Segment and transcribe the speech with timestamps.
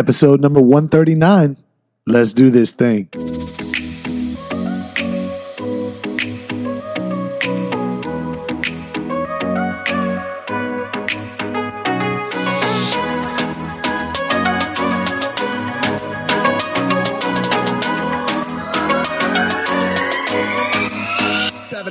[0.00, 1.58] Episode number 139.
[2.06, 3.10] Let's do this thing.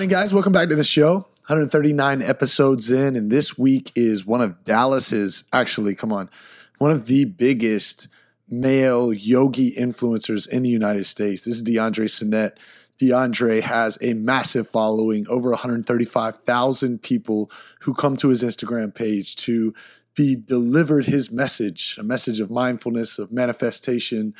[0.09, 0.33] Guys?
[0.33, 1.27] Welcome back to the show.
[1.49, 6.31] 139 episodes in, and this week is one of Dallas's, actually, come on,
[6.79, 8.07] one of the biggest
[8.49, 11.45] male yogi influencers in the United States.
[11.45, 12.53] This is DeAndre Sinet.
[12.99, 19.73] DeAndre has a massive following, over 135,000 people who come to his Instagram page to
[20.15, 24.33] be delivered his message, a message of mindfulness, of manifestation,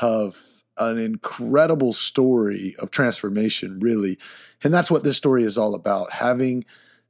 [0.00, 4.18] of an incredible story of transformation, really.
[4.62, 6.64] And that's what this story is all about having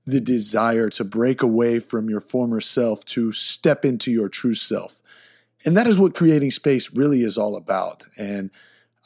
[0.06, 5.01] the desire to break away from your former self to step into your true self.
[5.65, 8.05] And that is what creating space really is all about.
[8.16, 8.51] And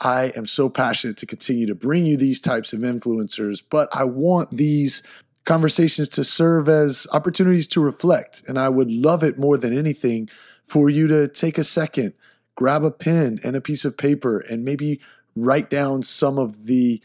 [0.01, 4.05] I am so passionate to continue to bring you these types of influencers, but I
[4.05, 5.03] want these
[5.47, 8.43] conversations to serve as opportunities to reflect.
[8.47, 10.29] And I would love it more than anything
[10.67, 12.13] for you to take a second,
[12.57, 15.01] grab a pen and a piece of paper, and maybe
[15.35, 17.01] write down some of the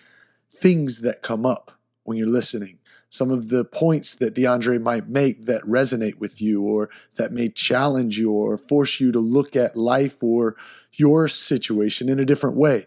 [0.54, 1.72] things that come up
[2.04, 2.80] when you're listening
[3.16, 7.50] some of the points that DeAndre might make that resonate with you or that may
[7.50, 10.56] challenge you or force you to look at life or
[10.94, 12.86] your situation in a different way.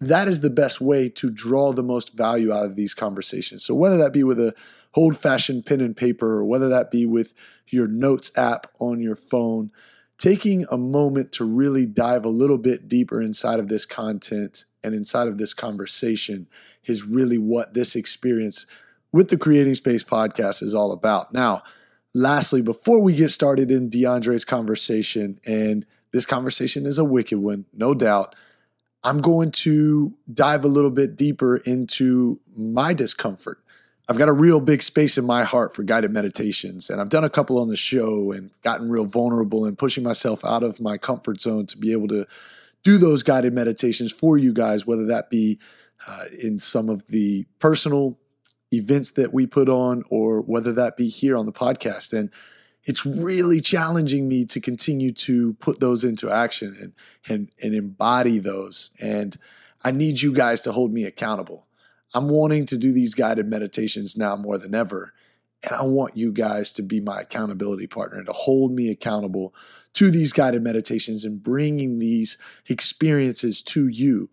[0.00, 3.64] That is the best way to draw the most value out of these conversations.
[3.64, 4.54] So, whether that be with a
[4.94, 7.34] old fashioned pen and paper or whether that be with
[7.68, 9.70] your notes app on your phone,
[10.18, 14.94] taking a moment to really dive a little bit deeper inside of this content and
[14.94, 16.46] inside of this conversation
[16.84, 18.66] is really what this experience
[19.12, 21.32] with the Creating Space podcast is all about.
[21.32, 21.62] Now,
[22.14, 27.66] lastly, before we get started in DeAndre's conversation, and this conversation is a wicked one,
[27.72, 28.34] no doubt,
[29.04, 33.58] I'm going to dive a little bit deeper into my discomfort.
[34.08, 37.24] I've got a real big space in my heart for guided meditations, and I've done
[37.24, 40.98] a couple on the show and gotten real vulnerable and pushing myself out of my
[40.98, 42.26] comfort zone to be able to
[42.82, 45.58] do those guided meditations for you guys, whether that be
[46.06, 48.18] uh, in some of the personal
[48.72, 52.12] events that we put on or whether that be here on the podcast.
[52.12, 52.30] And
[52.84, 56.92] it's really challenging me to continue to put those into action and
[57.28, 58.90] and and embody those.
[59.00, 59.36] And
[59.82, 61.66] I need you guys to hold me accountable.
[62.14, 65.12] I'm wanting to do these guided meditations now more than ever.
[65.62, 69.54] And I want you guys to be my accountability partner, to hold me accountable
[69.94, 72.36] to these guided meditations and bringing these
[72.68, 74.28] experiences to you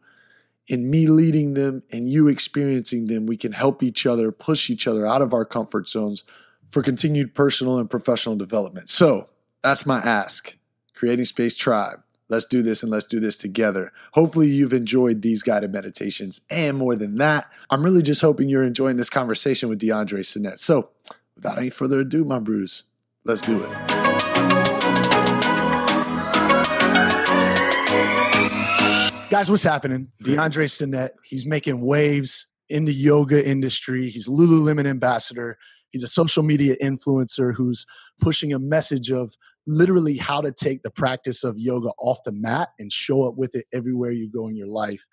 [0.69, 4.87] in me leading them and you experiencing them, we can help each other, push each
[4.87, 6.23] other out of our comfort zones
[6.69, 8.87] for continued personal and professional development.
[8.87, 9.29] So
[9.63, 10.55] that's my ask.
[10.93, 12.03] Creating Space Tribe.
[12.29, 13.91] Let's do this and let's do this together.
[14.13, 16.41] Hopefully, you've enjoyed these guided meditations.
[16.51, 20.59] And more than that, I'm really just hoping you're enjoying this conversation with DeAndre Sinet.
[20.59, 20.89] So,
[21.35, 22.83] without any further ado, my brews,
[23.25, 23.98] let's do it.
[29.29, 30.07] Guys, what's happening?
[30.23, 34.09] DeAndre Sinet, he's making waves in the yoga industry.
[34.09, 35.59] He's a Lululemon ambassador.
[35.91, 37.85] He's a social media influencer who's
[38.19, 39.35] pushing a message of
[39.67, 43.53] literally how to take the practice of yoga off the mat and show up with
[43.53, 45.05] it everywhere you go in your life.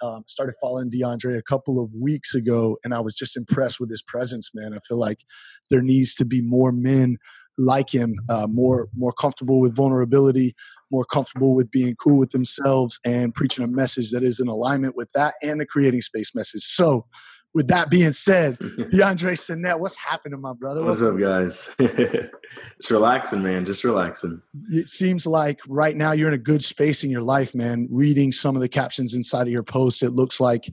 [0.00, 3.90] Um, started following DeAndre a couple of weeks ago, and I was just impressed with
[3.90, 4.72] his presence, man.
[4.72, 5.24] I feel like
[5.68, 7.16] there needs to be more men
[7.58, 10.54] like him, uh, more more comfortable with vulnerability,
[10.90, 14.96] more comfortable with being cool with themselves, and preaching a message that is in alignment
[14.96, 16.62] with that and the creating space message.
[16.62, 17.06] So,
[17.54, 20.84] with that being said, DeAndre Sinet, what's happening, my brother?
[20.84, 21.70] What's up, guys?
[21.78, 23.64] Just relaxing, man.
[23.64, 24.42] Just relaxing.
[24.70, 27.88] It seems like right now you're in a good space in your life, man.
[27.90, 30.64] Reading some of the captions inside of your posts, it looks like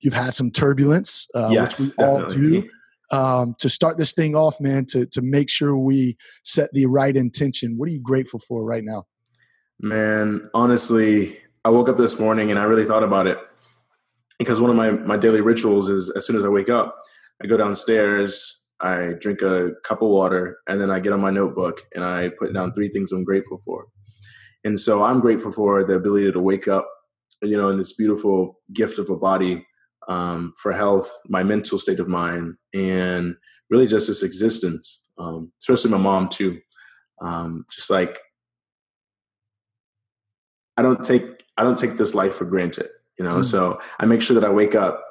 [0.00, 2.68] you've had some turbulence, uh, yes, which we all do
[3.10, 7.16] um, to start this thing off, man, to to make sure we set the right
[7.16, 7.74] intention.
[7.76, 9.04] What are you grateful for right now?
[9.80, 13.38] Man, honestly, I woke up this morning and I really thought about it
[14.38, 16.96] because one of my my daily rituals is as soon as I wake up,
[17.42, 21.30] I go downstairs, I drink a cup of water, and then I get on my
[21.30, 23.86] notebook and I put down three things I'm grateful for.
[24.64, 26.88] And so I'm grateful for the ability to wake up,
[27.42, 29.64] you know, in this beautiful gift of a body
[30.08, 33.36] um, for health, my mental state of mind, and
[33.70, 35.02] really just this existence.
[35.18, 36.60] Um, especially my mom too.
[37.20, 38.18] Um, just like
[40.76, 42.88] I don't take I don't take this life for granted,
[43.18, 43.38] you know.
[43.38, 43.44] Mm.
[43.44, 45.04] So I make sure that I wake up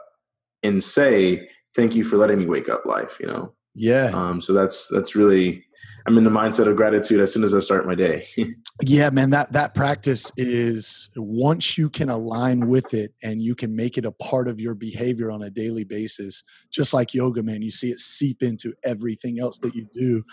[0.63, 3.53] and say thank you for letting me wake up life, you know.
[3.75, 4.11] Yeah.
[4.13, 5.65] Um, so that's that's really
[6.05, 8.25] I'm in the mindset of gratitude as soon as I start my day.
[8.81, 13.75] yeah, man, that that practice is once you can align with it and you can
[13.75, 17.61] make it a part of your behavior on a daily basis, just like yoga, man,
[17.61, 20.23] you see it seep into everything else that you do.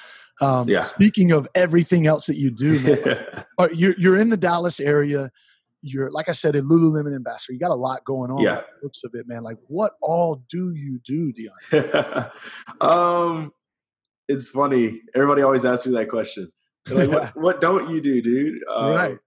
[0.40, 0.80] Um, yeah.
[0.80, 3.44] Speaking of everything else that you do, man,
[3.74, 5.30] you're, you're in the Dallas area
[5.84, 7.52] you're like I said, a Lululemon ambassador.
[7.52, 8.40] You got a lot going on.
[8.40, 9.42] Yeah, looks of it, man.
[9.42, 12.30] Like, what all do you do, Dion?
[12.80, 13.52] um,
[14.28, 15.00] it's funny.
[15.14, 16.50] Everybody always asks me that question.
[16.86, 18.58] They're like, what, what don't you do, dude?
[18.70, 19.18] Uh, right.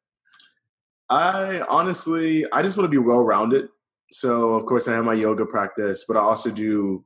[1.10, 3.70] I honestly, I just want to be well rounded.
[4.12, 7.06] So, of course, I have my yoga practice, but I also do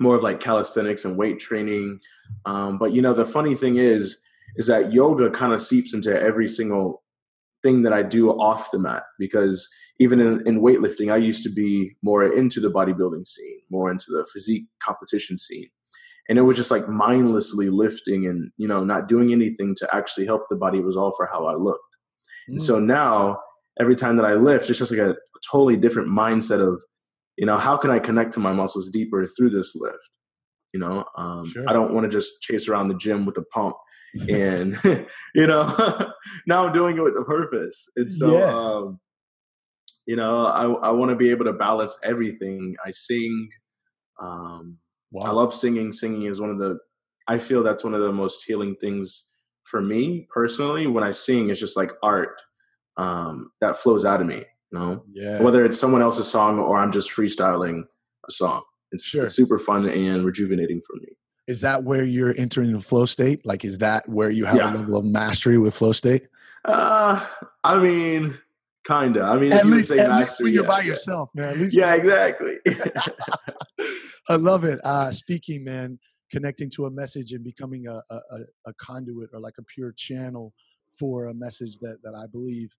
[0.00, 2.00] more of like calisthenics and weight training.
[2.46, 4.20] Um, but you know, the funny thing is,
[4.56, 7.02] is that yoga kind of seeps into every single
[7.62, 9.68] thing that I do off the mat because
[9.98, 14.06] even in, in weightlifting, I used to be more into the bodybuilding scene, more into
[14.08, 15.68] the physique competition scene.
[16.28, 20.26] And it was just like mindlessly lifting and, you know, not doing anything to actually
[20.26, 20.78] help the body.
[20.78, 21.82] It was all for how I looked.
[22.48, 22.52] Mm.
[22.52, 22.84] And so mm.
[22.84, 23.38] now
[23.78, 26.82] every time that I lift, it's just like a, a totally different mindset of,
[27.36, 30.10] you know, how can I connect to my muscles deeper through this lift?
[30.72, 31.64] You know, um, sure.
[31.68, 33.76] I don't want to just chase around the gym with a pump
[34.28, 34.78] and
[35.34, 35.64] you know
[36.46, 38.54] now i'm doing it with a purpose and so yeah.
[38.54, 39.00] um
[40.06, 43.48] you know i i want to be able to balance everything i sing
[44.20, 44.78] um
[45.14, 45.22] wow.
[45.24, 46.78] i love singing singing is one of the
[47.28, 49.30] i feel that's one of the most healing things
[49.64, 52.42] for me personally when i sing it's just like art
[52.96, 55.42] um that flows out of me you know yeah.
[55.42, 57.84] whether it's someone else's song or i'm just freestyling
[58.28, 58.62] a song
[58.92, 59.24] it's, sure.
[59.24, 61.08] it's super fun and rejuvenating for me
[61.46, 63.44] is that where you're entering the flow state?
[63.44, 64.72] Like, is that where you have yeah.
[64.72, 66.26] a level of mastery with flow state?
[66.64, 67.24] Uh,
[67.62, 68.38] I mean,
[68.86, 69.22] kinda.
[69.22, 70.86] I mean, at least, at mastery, least when you're by yeah.
[70.86, 71.68] yourself, man.
[71.70, 72.58] yeah, exactly.
[74.28, 74.80] I love it.
[74.84, 75.98] Uh, speaking, man,
[76.30, 80.52] connecting to a message and becoming a, a, a conduit or like a pure channel
[80.98, 82.70] for a message that that I believe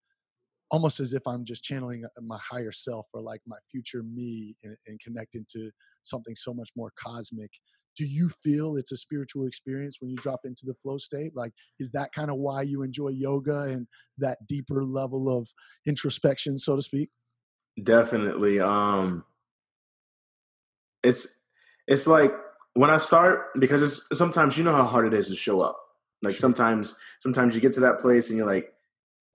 [0.71, 4.55] almost as if I'm just channeling uh, my higher self or like my future me
[4.63, 5.69] and, and connecting to
[6.01, 7.51] something so much more cosmic
[7.95, 11.35] do you feel it's a spiritual experience when you drop into the flow state?
[11.35, 13.87] Like is that kind of why you enjoy yoga and
[14.17, 15.49] that deeper level of
[15.87, 17.09] introspection so to speak?
[17.81, 19.23] Definitely um
[21.03, 21.47] it's
[21.87, 22.33] it's like
[22.73, 25.79] when i start because it's sometimes you know how hard it is to show up.
[26.21, 26.39] Like sure.
[26.39, 28.73] sometimes sometimes you get to that place and you're like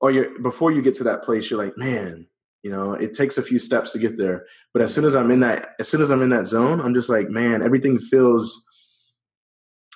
[0.01, 2.27] or you're before you get to that place you're like man
[2.63, 4.47] you know it takes a few steps to get there.
[4.73, 6.95] But as soon as i'm in that as soon as i'm in that zone i'm
[6.95, 8.65] just like man everything feels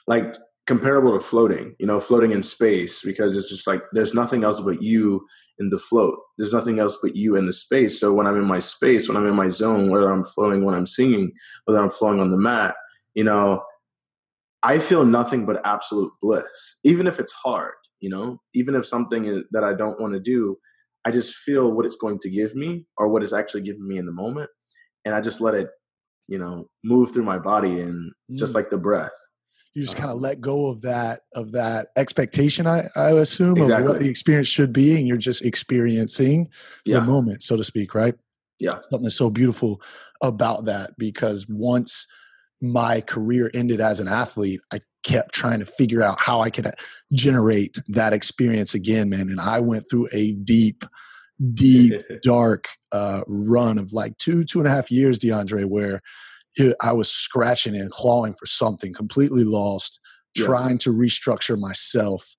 [0.07, 4.45] like comparable to floating you know floating in space because it's just like there's nothing
[4.45, 5.27] else but you
[5.61, 6.19] in the float.
[6.37, 8.01] There's nothing else but you in the space.
[8.01, 10.75] So when i'm in my space when i'm in my zone whether i'm flowing when
[10.75, 11.33] i'm singing
[11.65, 12.75] whether i'm flowing on the mat
[13.15, 13.63] you know
[14.63, 17.75] i feel nothing but absolute bliss even if it's hard
[18.05, 18.39] you know?
[18.53, 20.57] Even if something that i don't want to do
[21.05, 23.99] I just feel what it's going to give me or what it's actually giving me
[23.99, 24.51] in the moment.
[25.05, 25.69] And I just let it,
[26.29, 28.37] you know, move through my body and mm.
[28.39, 29.13] just like the breath.
[29.75, 33.59] You just um, kind of let go of that of that expectation, I, I assume,
[33.59, 33.83] exactly.
[33.83, 36.49] of what the experience should be, and you're just experiencing
[36.85, 37.01] yeah.
[37.01, 38.15] the moment, so to speak, right?
[38.61, 38.71] Yeah.
[38.71, 39.83] Something that's so beautiful
[40.23, 42.07] about that because once
[42.63, 46.67] my career ended as an athlete, I kept trying to figure out how I could
[46.67, 46.73] uh,
[47.13, 49.29] generate that experience again, man.
[49.29, 50.85] And I went through a deep,
[51.53, 56.03] deep, dark uh, run of like two, two and a half years, DeAndre, where
[56.57, 60.01] it, I was scratching and clawing for something, completely lost,
[60.35, 60.47] yeah.
[60.47, 62.35] trying to restructure myself.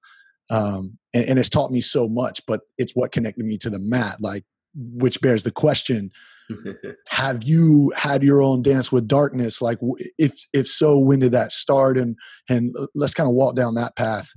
[0.49, 3.79] Um, and, and it's taught me so much, but it's what connected me to the
[3.79, 4.43] mat, like,
[4.75, 6.11] which bears the question
[7.09, 9.61] have you had your own dance with darkness?
[9.61, 9.79] Like
[10.17, 11.97] if if so when did that start?
[11.97, 12.15] And
[12.49, 14.29] and uh, let's kind of walk down that path.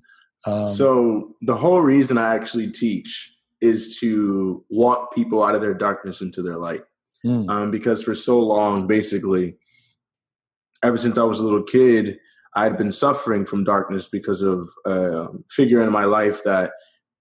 [0.47, 5.75] Um, so the whole reason i actually teach is to walk people out of their
[5.75, 6.83] darkness into their light.
[7.27, 7.49] Mm.
[7.49, 9.57] um, because for so long basically
[10.85, 12.17] ever since i was a little kid
[12.55, 16.71] i'd been suffering from darkness because of a uh, figure in my life that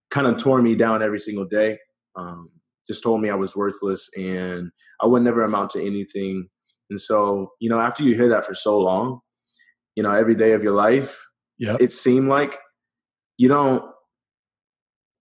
[0.09, 1.79] kind of tore me down every single day.
[2.15, 2.49] Um,
[2.87, 6.49] just told me I was worthless and I would never amount to anything.
[6.89, 9.19] And so, you know, after you hear that for so long,
[9.95, 11.27] you know, every day of your life,
[11.57, 12.57] yeah, it seemed like
[13.37, 13.83] you don't,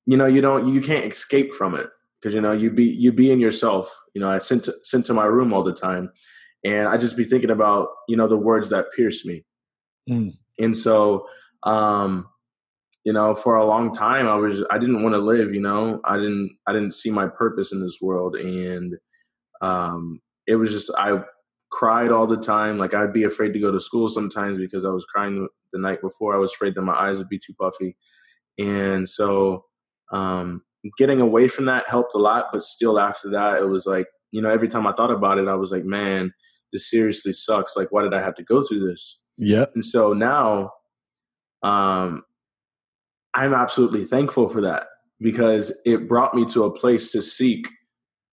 [0.06, 1.88] you know, you don't, you can't escape from it
[2.26, 4.02] because you know you be you be in yourself.
[4.12, 6.10] You know, I sent to, sent to my room all the time,
[6.64, 9.44] and I just be thinking about you know the words that pierce me,
[10.10, 10.32] mm.
[10.58, 11.28] and so
[11.62, 12.26] um,
[13.06, 16.00] you know for a long time i was i didn't want to live you know
[16.04, 18.96] i didn't i didn't see my purpose in this world and
[19.62, 21.22] um it was just i
[21.70, 22.78] cried all the time.
[22.78, 26.00] Like I'd be afraid to go to school sometimes because I was crying the night
[26.00, 26.34] before.
[26.34, 27.96] I was afraid that my eyes would be too puffy.
[28.58, 29.64] And so
[30.12, 30.62] um,
[30.96, 32.46] getting away from that helped a lot.
[32.52, 35.48] But still, after that, it was like, you know, every time I thought about it,
[35.48, 36.32] I was like, man,
[36.72, 37.76] this seriously sucks.
[37.76, 39.22] Like, why did I have to go through this?
[39.36, 39.66] Yeah.
[39.74, 40.70] And so now,
[41.62, 42.22] um,
[43.36, 44.88] I'm absolutely thankful for that
[45.20, 47.68] because it brought me to a place to seek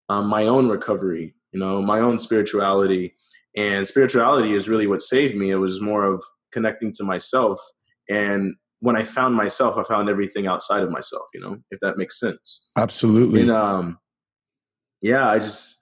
[0.10, 3.14] um, my own recovery, you know, my own spirituality.
[3.56, 5.52] And spirituality is really what saved me.
[5.52, 7.60] It was more of connecting to myself.
[8.10, 11.98] And when I found myself, I found everything outside of myself, you know, if that
[11.98, 12.66] makes sense.
[12.78, 13.42] Absolutely.
[13.42, 14.00] And um,
[15.02, 15.80] yeah, I just,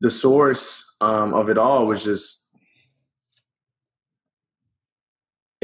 [0.00, 2.43] the source um, of it all was just,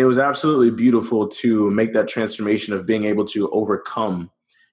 [0.01, 4.31] it was absolutely beautiful to make that transformation of being able to overcome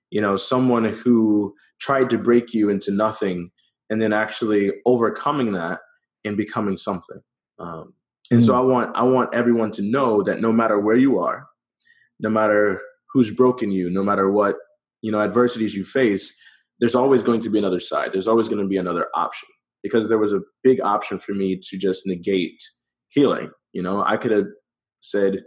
[0.10, 3.52] you know someone who tried to break you into nothing
[3.90, 5.80] and then actually overcoming that
[6.26, 7.22] and becoming something.
[7.60, 7.94] Um,
[8.32, 8.46] and mm.
[8.46, 11.48] so i want i want everyone to know that no matter where you are
[12.20, 12.82] no matter
[13.12, 14.58] who's broken you no matter what
[15.02, 16.38] you know adversities you face
[16.80, 18.14] there's always going to be another side.
[18.14, 19.50] There's always going to be another option
[19.82, 22.62] because there was a big option for me to just negate
[23.08, 24.04] healing you know?
[24.04, 24.48] I could have
[25.02, 25.44] said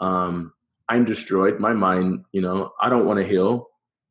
[0.00, 0.52] um,
[0.88, 3.70] i'm destroyed my mind you know i don't want to heal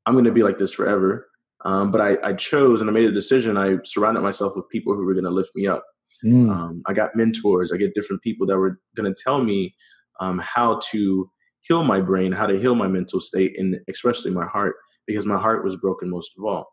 [0.10, 1.30] I'm going to be like this forever.
[1.64, 3.58] Um, but I, I, chose and I made a decision.
[3.58, 5.84] I surrounded myself with people who were going to lift me up.
[6.26, 6.50] Mm.
[6.50, 7.72] Um, I got mentors.
[7.72, 9.76] I get different people that were going to tell me
[10.20, 11.30] um, how to
[11.60, 15.38] heal my brain, how to heal my mental state, and especially my heart, because my
[15.38, 16.70] heart was broken most of all.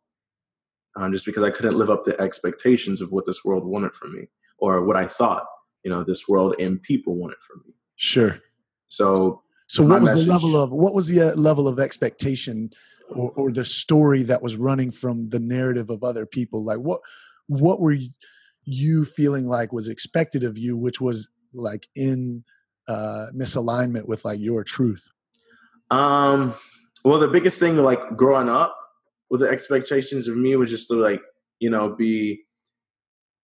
[0.97, 4.15] Um, just because I couldn't live up to expectations of what this world wanted from
[4.15, 5.45] me, or what I thought,
[5.85, 7.75] you know, this world and people wanted from me.
[7.97, 8.41] Sure.
[8.88, 12.71] So, so what was message, the level of what was the uh, level of expectation
[13.11, 16.65] or, or the story that was running from the narrative of other people?
[16.65, 17.00] Like what
[17.49, 17.97] what were
[18.65, 22.45] you feeling like was expected of you which was like in
[22.88, 25.09] uh misalignment with like your truth?
[25.91, 26.55] Um
[27.05, 28.76] well the biggest thing like growing up
[29.31, 31.23] with the expectations of me was just to like
[31.59, 32.43] you know be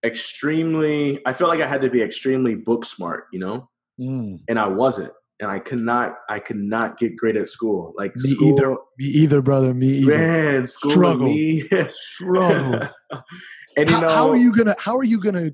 [0.04, 3.68] extremely i felt like i had to be extremely book smart you know
[4.00, 4.38] mm.
[4.49, 7.92] and i wasn't and I could not I could not get great at school.
[7.96, 9.75] Like me school, either, me either, brother.
[9.75, 10.16] Me either.
[10.16, 11.68] Man, school struggle, me.
[11.90, 12.88] struggle.
[13.76, 15.50] and you how, know, how are you gonna how are you gonna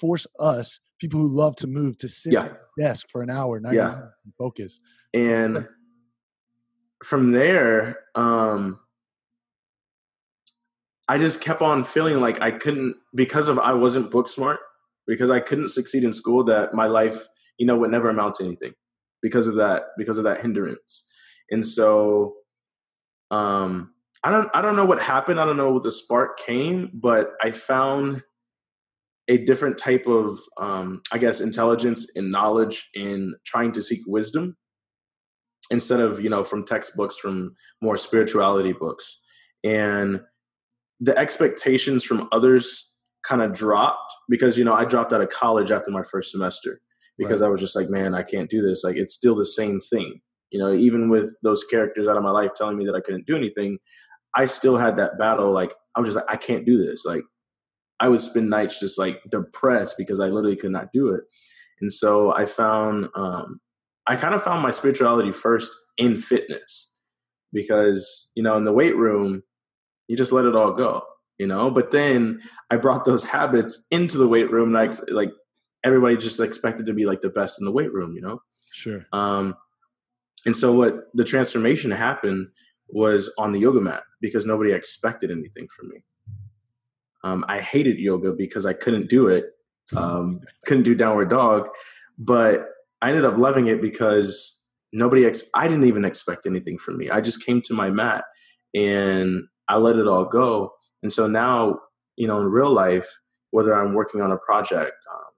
[0.00, 2.46] force us people who love to move to sit yeah.
[2.46, 4.00] at a desk for an hour, not yeah.
[4.36, 4.80] focus?
[5.14, 5.68] And
[7.04, 8.80] from there, um,
[11.08, 14.58] I just kept on feeling like I couldn't because of I wasn't book smart
[15.06, 16.42] because I couldn't succeed in school.
[16.44, 17.28] That my life,
[17.60, 18.72] you know, would never amount to anything
[19.22, 21.06] because of that because of that hindrance.
[21.50, 22.34] And so
[23.30, 23.92] um
[24.24, 25.38] i don't i don't know what happened.
[25.40, 28.22] I don't know what the spark came but i found
[29.28, 34.56] a different type of um i guess intelligence and knowledge in trying to seek wisdom
[35.70, 39.22] instead of you know from textbooks from more spirituality books.
[39.62, 40.22] And
[40.98, 45.70] the expectations from others kind of dropped because you know i dropped out of college
[45.70, 46.80] after my first semester
[47.20, 47.48] because right.
[47.48, 48.82] I was just like, man, I can't do this.
[48.82, 50.20] Like it's still the same thing.
[50.50, 53.26] You know, even with those characters out of my life telling me that I couldn't
[53.26, 53.78] do anything,
[54.34, 55.52] I still had that battle.
[55.52, 57.04] Like I was just like, I can't do this.
[57.04, 57.22] Like
[58.00, 61.24] I would spend nights just like depressed because I literally could not do it.
[61.82, 63.60] And so I found, um,
[64.06, 66.96] I kind of found my spirituality first in fitness
[67.52, 69.42] because, you know, in the weight room,
[70.08, 71.02] you just let it all go,
[71.38, 74.72] you know, but then I brought those habits into the weight room.
[74.72, 75.30] Like, like
[75.84, 78.42] everybody just expected to be like the best in the weight room, you know?
[78.72, 79.06] Sure.
[79.12, 79.54] Um,
[80.46, 82.48] and so what the transformation happened
[82.88, 86.02] was on the yoga mat because nobody expected anything from me.
[87.22, 89.46] Um, I hated yoga because I couldn't do it,
[89.94, 91.68] um, couldn't do downward dog,
[92.18, 92.62] but
[93.02, 97.10] I ended up loving it because nobody, ex- I didn't even expect anything from me.
[97.10, 98.24] I just came to my mat
[98.74, 100.72] and I let it all go.
[101.02, 101.78] And so now,
[102.16, 103.08] you know, in real life,
[103.50, 105.29] whether I'm working on a project, um,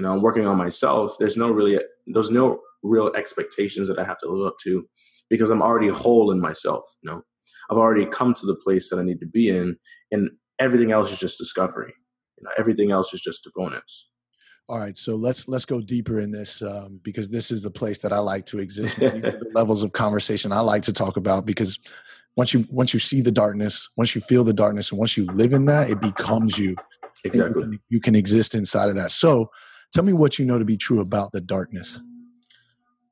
[0.00, 4.04] you know, I'm working on myself, there's no really, there's no real expectations that I
[4.04, 4.88] have to live up to
[5.28, 6.84] because I'm already whole in myself.
[7.02, 7.22] You know,
[7.70, 9.76] I've already come to the place that I need to be in,
[10.10, 11.92] and everything else is just discovery.
[12.38, 14.10] You know, everything else is just a bonus.
[14.70, 17.98] All right, so let's let's go deeper in this um, because this is the place
[17.98, 18.98] that I like to exist.
[18.98, 21.78] These are the levels of conversation I like to talk about because
[22.38, 25.26] once you once you see the darkness, once you feel the darkness, and once you
[25.26, 26.74] live in that, it becomes you.
[27.22, 27.64] Exactly.
[27.64, 29.10] You can, you can exist inside of that.
[29.10, 29.50] So
[29.92, 32.00] Tell me what you know to be true about the darkness.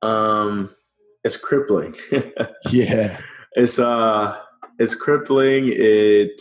[0.02, 0.70] Um,
[1.24, 1.94] it's crippling.
[2.70, 3.20] yeah,
[3.52, 4.38] it's uh,
[4.78, 5.70] it's crippling.
[5.72, 6.40] It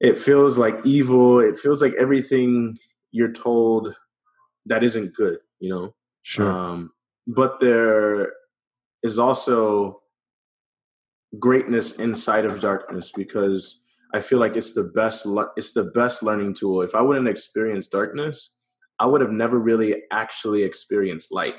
[0.00, 1.40] it feels like evil.
[1.40, 2.78] It feels like everything
[3.10, 3.94] you're told
[4.66, 5.94] that isn't good, you know?
[6.22, 6.50] Sure.
[6.50, 6.92] Um,
[7.26, 8.32] but there
[9.02, 10.02] is also
[11.38, 13.84] greatness inside of darkness because
[14.14, 16.82] I feel like it's the best le- it's the best learning tool.
[16.82, 18.54] If I wouldn't experience darkness,
[18.98, 21.54] I would have never really actually experienced light.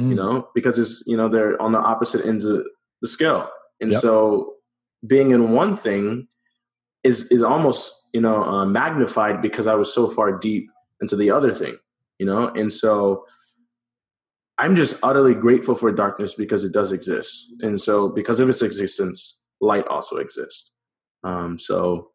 [0.00, 0.10] Mm.
[0.10, 2.64] You know, because it's you know they're on the opposite ends of
[3.02, 4.00] the scale, and yep.
[4.00, 4.54] so
[5.06, 6.28] being in one thing
[7.02, 11.30] is is almost you know uh, magnified because I was so far deep into the
[11.30, 11.76] other thing.
[12.18, 13.24] You know, and so
[14.58, 18.62] I'm just utterly grateful for darkness because it does exist, and so because of its
[18.62, 20.70] existence, light also exists.
[21.22, 22.10] Um, so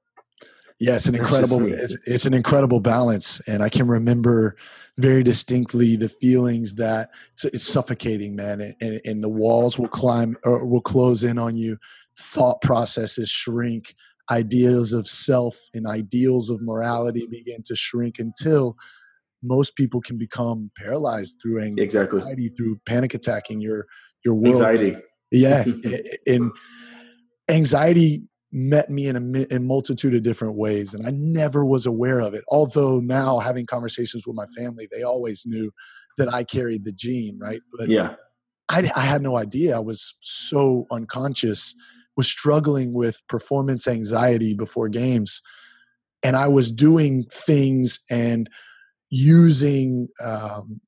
[0.79, 4.57] yeah, it's an incredible it's, it's, an incredible balance, and I can remember
[4.97, 10.35] very distinctly the feelings that it's, it's suffocating, man, and, and, the walls will climb
[10.43, 11.77] or will close in on you.
[12.17, 13.95] Thought processes shrink,
[14.29, 18.75] ideas of self and ideals of morality begin to shrink until
[19.43, 22.49] most people can become paralyzed through anxiety, exactly.
[22.49, 23.85] through panic attacking your
[24.25, 24.55] your world.
[24.55, 24.97] Anxiety.
[25.31, 25.65] Yeah,
[26.27, 26.51] and
[27.49, 28.23] anxiety
[28.55, 32.33] met me in a, in multitude of different ways and i never was aware of
[32.33, 35.71] it although now having conversations with my family they always knew
[36.17, 37.61] that i carried the gene right?
[37.77, 38.15] But yeah.
[38.67, 39.75] I, I had no idea.
[39.75, 41.75] I was so unconscious
[42.17, 45.41] was struggling with performance anxiety before games
[46.23, 48.49] and i was doing things and
[49.09, 50.79] using um,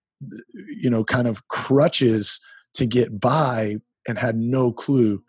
[0.67, 2.39] you know kind of crutches
[2.73, 3.75] to get by
[4.07, 5.21] and had no clue.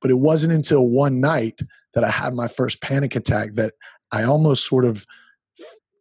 [0.00, 1.60] But it wasn't until one night
[1.96, 3.72] that I had my first panic attack that
[4.12, 5.06] I almost sort of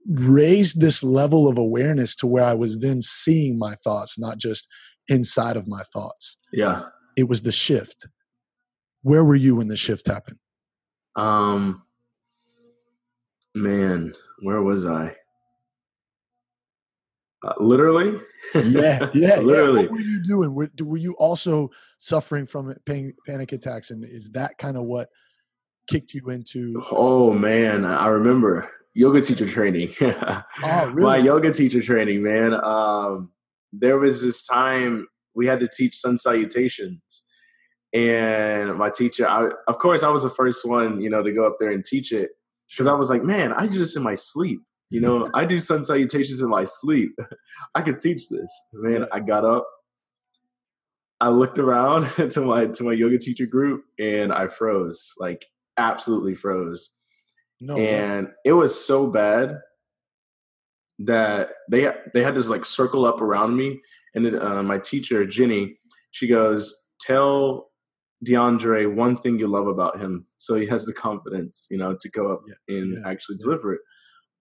[0.06, 4.68] raised this level of awareness to where I was then seeing my thoughts, not just
[5.08, 6.38] inside of my thoughts.
[6.52, 6.82] Yeah.
[7.16, 8.08] It was the shift.
[9.04, 10.38] Where were you when the shift happened?
[11.16, 11.82] Um
[13.56, 15.16] man, where was I?
[17.42, 18.20] Uh, literally
[18.56, 19.88] yeah yeah literally yeah.
[19.88, 24.58] what were you doing were, were you also suffering from panic attacks and is that
[24.58, 25.10] kind of what
[25.88, 26.74] kicked you into?
[26.92, 29.92] Oh man, I remember yoga teacher training.
[30.02, 30.44] oh,
[30.92, 31.04] really?
[31.04, 32.54] My yoga teacher training, man.
[32.54, 33.32] Um,
[33.72, 37.24] there was this time we had to teach sun salutations,
[37.94, 41.46] and my teacher, I, of course, I was the first one, you know, to go
[41.46, 42.32] up there and teach it
[42.70, 44.62] because I was like, man, I do this in my sleep.
[44.90, 47.18] You know, I do sun salutations in my sleep.
[47.76, 48.52] I could teach this.
[48.74, 49.06] Man, yeah.
[49.12, 49.68] I got up.
[51.22, 55.14] I looked around to my to my yoga teacher group and I froze.
[55.18, 55.46] Like
[55.78, 56.92] absolutely froze.
[57.62, 59.60] No, and it was so bad
[61.00, 63.82] that they they had to like circle up around me.
[64.14, 65.78] And then, uh, my teacher Jenny,
[66.12, 67.72] she goes, "Tell
[68.26, 72.10] DeAndre one thing you love about him, so he has the confidence, you know, to
[72.10, 73.46] go up yeah, and yeah, actually yeah.
[73.46, 73.82] deliver it."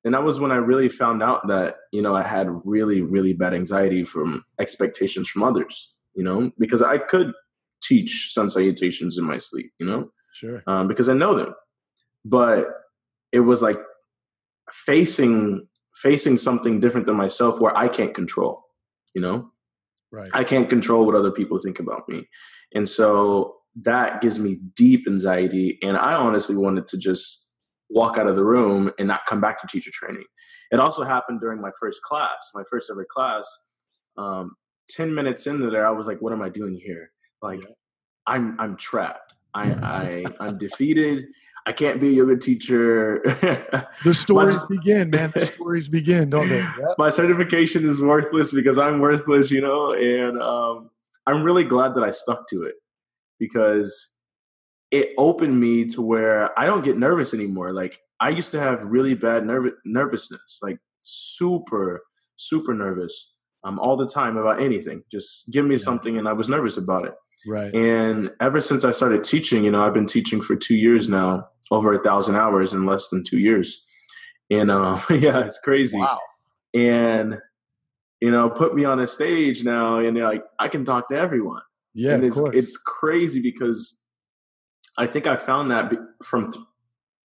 [0.04, 3.32] And that was when I really found out that you know I had really really
[3.32, 7.32] bad anxiety from expectations from others, you know, because I could
[7.82, 10.62] teach sun salutations in my sleep, you know, Sure.
[10.66, 11.54] Um, because I know them.
[12.24, 12.68] But
[13.32, 13.78] it was like
[14.70, 18.64] facing facing something different than myself where I can't control,
[19.14, 19.52] you know?
[20.10, 20.28] Right.
[20.32, 22.28] I can't control what other people think about me.
[22.74, 25.78] And so that gives me deep anxiety.
[25.82, 27.54] And I honestly wanted to just
[27.90, 30.24] walk out of the room and not come back to teacher training.
[30.72, 33.46] It also happened during my first class, my first ever class.
[34.18, 34.56] Um,
[34.88, 37.10] 10 minutes into there, I was like, what am I doing here?
[37.40, 37.68] Like, yeah.
[38.26, 39.23] I'm, I'm trapped.
[39.54, 41.26] I, I I'm defeated.
[41.66, 43.20] I can't be a yoga teacher.
[44.04, 45.30] the stories my, begin, man.
[45.30, 46.58] The stories begin, don't they?
[46.58, 46.76] Yep.
[46.98, 49.94] My certification is worthless because I'm worthless, you know.
[49.94, 50.90] And um,
[51.26, 52.74] I'm really glad that I stuck to it
[53.38, 54.14] because
[54.90, 57.72] it opened me to where I don't get nervous anymore.
[57.72, 62.02] Like I used to have really bad nerv- nervousness, like super,
[62.36, 65.02] super nervous um, all the time about anything.
[65.10, 65.80] Just give me yeah.
[65.80, 67.14] something, and I was nervous about it.
[67.46, 67.74] Right.
[67.74, 71.48] And ever since I started teaching, you know, I've been teaching for two years now,
[71.70, 73.86] over a thousand hours in less than two years.
[74.50, 75.98] And uh, yeah, it's crazy.
[75.98, 76.18] Wow.
[76.74, 77.38] And
[78.20, 81.60] you know, put me on a stage now, and like I can talk to everyone.
[81.92, 84.02] Yeah, and it's it's crazy because
[84.96, 86.50] I think I found that from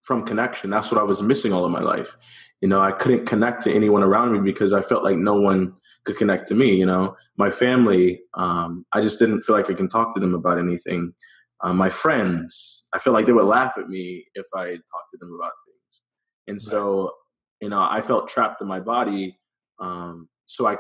[0.02, 0.70] from connection.
[0.70, 2.18] That's what I was missing all of my life.
[2.62, 5.74] You know, I couldn't connect to anyone around me because I felt like no one
[6.04, 6.76] could connect to me.
[6.76, 10.34] You know, my family, um, I just didn't feel like I can talk to them
[10.34, 11.14] about anything.
[11.62, 15.18] Uh, my friends, I feel like they would laugh at me if I talked to
[15.20, 16.04] them about things.
[16.48, 17.14] And so,
[17.62, 19.38] you know, I felt trapped in my body.
[19.80, 20.78] Um, so I,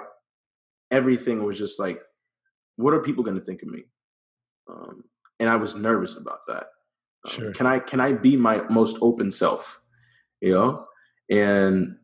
[0.89, 2.01] everything was just like,
[2.77, 3.83] what are people going to think of me?
[4.69, 5.03] Um,
[5.39, 6.67] and I was nervous about that.
[7.25, 7.53] Um, sure.
[7.53, 9.81] Can I can I be my most open self?
[10.41, 10.85] you know,
[11.29, 11.97] and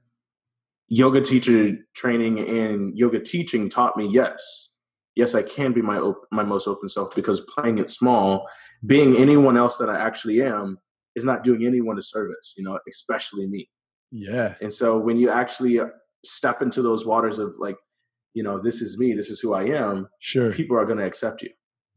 [0.88, 4.76] yoga teacher training and yoga teaching taught me yes
[5.16, 8.48] yes i can be my op- my most open self because playing it small
[8.86, 10.78] being anyone else that i actually am
[11.16, 13.70] is not doing anyone a service you know especially me.
[14.12, 14.56] Yeah.
[14.62, 15.88] And so when you actually uh,
[16.24, 17.76] step into those waters of like
[18.34, 20.52] you know this is me this is who i am sure.
[20.54, 21.50] people are going to accept you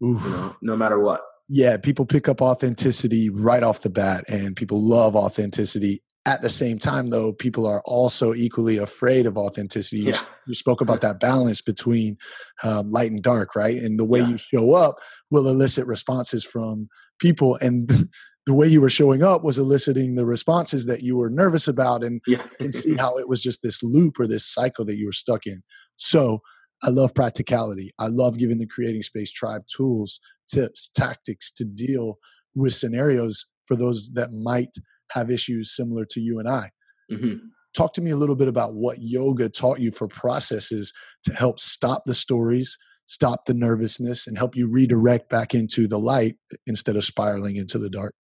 [0.04, 0.22] Oof.
[0.22, 1.22] you know no matter what.
[1.48, 6.50] Yeah people pick up authenticity right off the bat and people love authenticity at the
[6.50, 10.12] same time though people are also equally afraid of authenticity yeah.
[10.12, 12.18] you, you, spoke about that balance between
[12.62, 14.28] um, light and dark right and the way yeah.
[14.28, 14.96] you show up
[15.30, 16.86] will elicit responses from
[17.18, 17.90] people and
[18.46, 22.04] the way you were showing up was eliciting the responses that you were nervous about
[22.04, 22.42] and yeah.
[22.60, 25.46] and see how it was just this loop or this cycle that you were stuck
[25.46, 25.62] in
[25.96, 26.42] so
[26.82, 32.18] i love practicality i love giving the creating space tribe tools tips tactics to deal
[32.54, 34.74] with scenarios for those that might
[35.10, 36.70] have issues similar to you and I.
[37.10, 37.46] Mm-hmm.
[37.74, 40.92] Talk to me a little bit about what yoga taught you for processes
[41.24, 45.98] to help stop the stories, stop the nervousness, and help you redirect back into the
[45.98, 48.14] light instead of spiraling into the dark.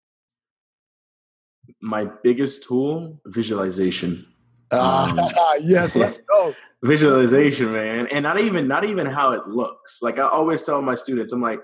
[1.80, 4.26] My biggest tool, visualization.
[4.70, 5.20] Um,
[5.60, 6.54] yes, let's go.
[6.82, 10.00] visualization, man, and not even not even how it looks.
[10.02, 11.60] Like I always tell my students, I'm like,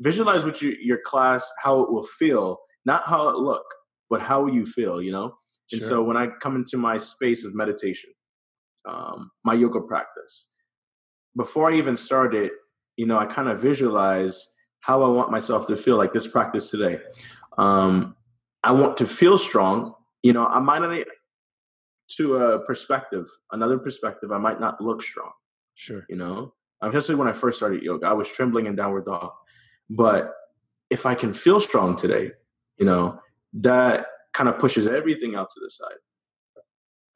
[0.00, 3.64] visualize what you, your class how it will feel, not how it look
[4.10, 5.34] but how you feel, you know?
[5.72, 5.88] And sure.
[5.88, 8.10] so when I come into my space of meditation,
[8.86, 10.54] um, my yoga practice,
[11.36, 12.50] before I even started,
[12.96, 14.48] you know, I kind of visualize
[14.80, 17.00] how I want myself to feel like this practice today.
[17.58, 18.16] Um,
[18.64, 19.94] I want to feel strong.
[20.22, 21.06] You know, I might not,
[22.16, 25.32] to a perspective, another perspective, I might not look strong.
[25.74, 26.04] Sure.
[26.08, 29.32] You know, especially when I first started yoga, I was trembling in downward dog.
[29.90, 30.32] But
[30.90, 32.32] if I can feel strong today,
[32.78, 33.20] you know,
[33.54, 35.96] that kind of pushes everything out to the side.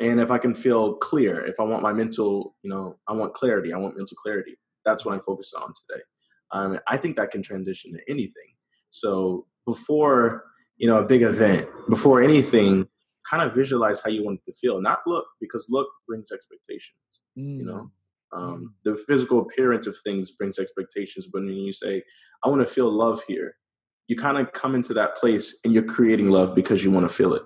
[0.01, 3.35] And if I can feel clear, if I want my mental, you know, I want
[3.35, 4.57] clarity, I want mental clarity.
[4.85, 6.03] That's what I'm focused on today.
[6.51, 8.55] Um, I think that can transition to anything.
[8.91, 10.45] So before,
[10.77, 12.89] you know, a big event, before anything,
[13.29, 14.81] kind of visualize how you want it to feel.
[14.81, 17.23] Not look, because look brings expectations.
[17.39, 17.59] Mm.
[17.59, 17.91] You know,
[18.35, 18.39] mm.
[18.39, 18.67] um, mm.
[18.85, 21.27] the physical appearance of things brings expectations.
[21.33, 22.03] But when you say,
[22.45, 23.57] "I want to feel love here,"
[24.13, 27.15] you kind of come into that place and you're creating love because you want to
[27.15, 27.43] feel it.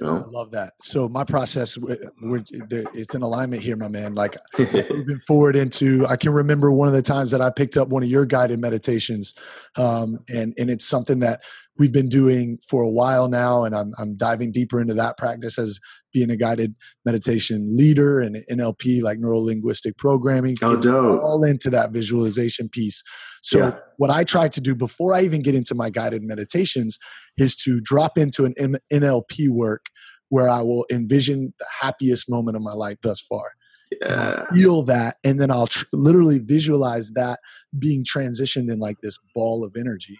[0.00, 0.16] You know?
[0.16, 0.74] I love that.
[0.80, 4.14] So my process, we're, it's in alignment here, my man.
[4.14, 7.88] Like moving forward into, I can remember one of the times that I picked up
[7.88, 9.34] one of your guided meditations,
[9.76, 11.42] um, and and it's something that
[11.78, 15.58] we've been doing for a while now, and I'm I'm diving deeper into that practice
[15.58, 15.78] as
[16.12, 20.56] being a guided meditation leader and NLP, like neuro linguistic programming.
[20.62, 21.20] Oh, dope!
[21.22, 23.02] All into that visualization piece.
[23.42, 23.76] So yeah.
[23.96, 26.98] what I try to do before I even get into my guided meditations
[27.36, 28.54] is to drop into an
[28.92, 29.86] NLP work
[30.30, 33.52] where I will envision the happiest moment of my life thus far.
[34.00, 34.46] Yeah.
[34.52, 37.38] feel that, and then I'll tr- literally visualize that
[37.78, 40.18] being transitioned in like this ball of energy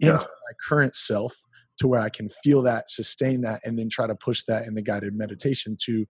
[0.00, 0.18] into yeah.
[0.18, 1.34] my current self
[1.78, 4.74] to where I can feel that, sustain that, and then try to push that in
[4.74, 6.06] the guided meditation to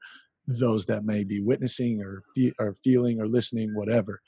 [0.46, 4.20] those that may be witnessing or, fe- or feeling or listening, whatever.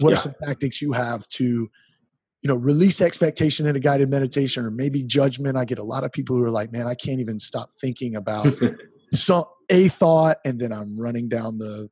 [0.00, 0.14] What yeah.
[0.14, 4.70] are some tactics you have to, you know, release expectation in a guided meditation or
[4.70, 5.56] maybe judgment?
[5.56, 8.14] I get a lot of people who are like, man, I can't even stop thinking
[8.14, 8.46] about
[9.12, 11.88] some a thought, and then I'm running down the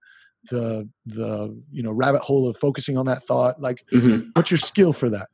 [0.50, 3.60] the the you know rabbit hole of focusing on that thought.
[3.60, 4.30] Like, mm-hmm.
[4.34, 5.26] what's your skill for that?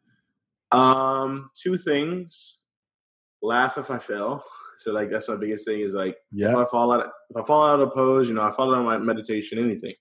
[0.72, 2.60] Um, two things.
[3.42, 4.44] Laugh if I fail.
[4.78, 6.52] So like that's my biggest thing is like yeah.
[6.52, 8.80] if I fall out if I fall out of pose, you know, I fall out
[8.80, 9.94] of my meditation, anything.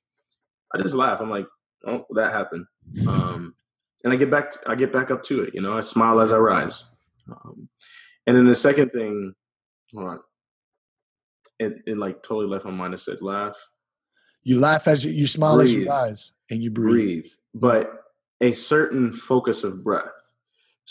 [0.73, 1.19] I just laugh.
[1.19, 1.47] I'm like,
[1.85, 2.65] oh, that happened.
[3.07, 3.53] Um,
[4.03, 6.19] and I get back to, I get back up to it, you know, I smile
[6.19, 6.95] as I rise.
[7.29, 7.69] Um,
[8.25, 9.33] and then the second thing,
[9.93, 10.19] hold on.
[11.59, 12.93] It, it like totally left my mind.
[12.93, 13.57] I said laugh.
[14.43, 17.21] You laugh as you, you smile breathe, as you rise and you breathe.
[17.21, 17.31] breathe.
[17.53, 17.91] But
[18.39, 20.09] a certain focus of breath.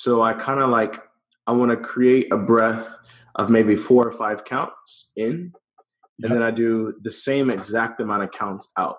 [0.03, 0.99] So I kind of like
[1.47, 2.89] I want to create a breath
[3.35, 5.53] of maybe four or five counts in,
[6.23, 8.97] and then I do the same exact amount of counts out.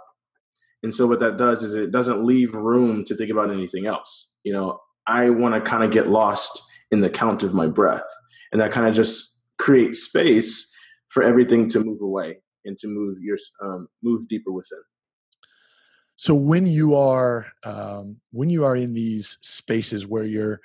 [0.83, 4.29] And so what that does is it doesn't leave room to think about anything else.
[4.43, 6.61] You know, I want to kind of get lost
[6.91, 8.07] in the count of my breath,
[8.51, 10.71] and that kind of just creates space
[11.07, 14.83] for everything to move away and to move your um, move deeper within.
[16.15, 20.61] So when you are um, when you are in these spaces where you're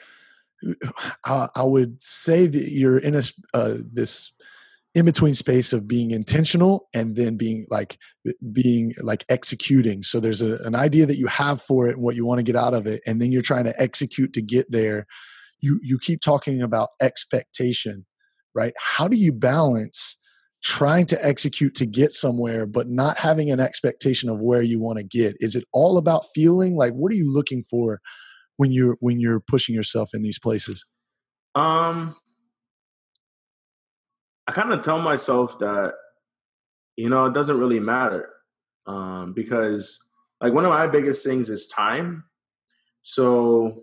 [1.25, 3.23] I, would say that you're in a
[3.55, 4.33] uh, this
[4.95, 7.99] in between space of being intentional and then being like
[8.53, 12.17] being like executing so there's a, an idea that you have for it and what
[12.17, 14.65] you want to get out of it and then you're trying to execute to get
[14.71, 15.07] there
[15.61, 18.07] you you keep talking about expectation
[18.55, 20.17] right how do you balance
[20.67, 24.99] trying to execute to get somewhere, but not having an expectation of where you want
[24.99, 25.37] to get?
[25.39, 26.75] Is it all about feeling?
[26.75, 28.01] Like, what are you looking for
[28.57, 30.85] when you're when you're pushing yourself in these places?
[31.55, 32.17] Um,
[34.47, 35.95] I kind of tell myself that
[36.97, 38.31] you know it doesn't really matter
[38.87, 39.99] um, because
[40.41, 42.25] like one of my biggest things is time.
[43.03, 43.77] So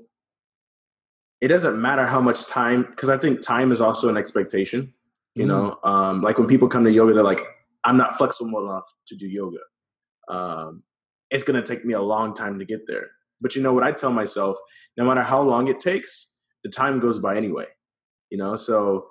[1.42, 4.94] it doesn't matter how much time because I think time is also an expectation.
[5.36, 5.48] You mm.
[5.48, 7.42] know, um, like when people come to yoga, they're like,
[7.84, 9.60] "I'm not flexible enough to do yoga."
[10.28, 10.84] Um,
[11.30, 13.10] it's going to take me a long time to get there.
[13.43, 14.58] But you know what I tell myself?
[14.97, 17.67] No matter how long it takes, the time goes by anyway.
[18.32, 19.06] You know, so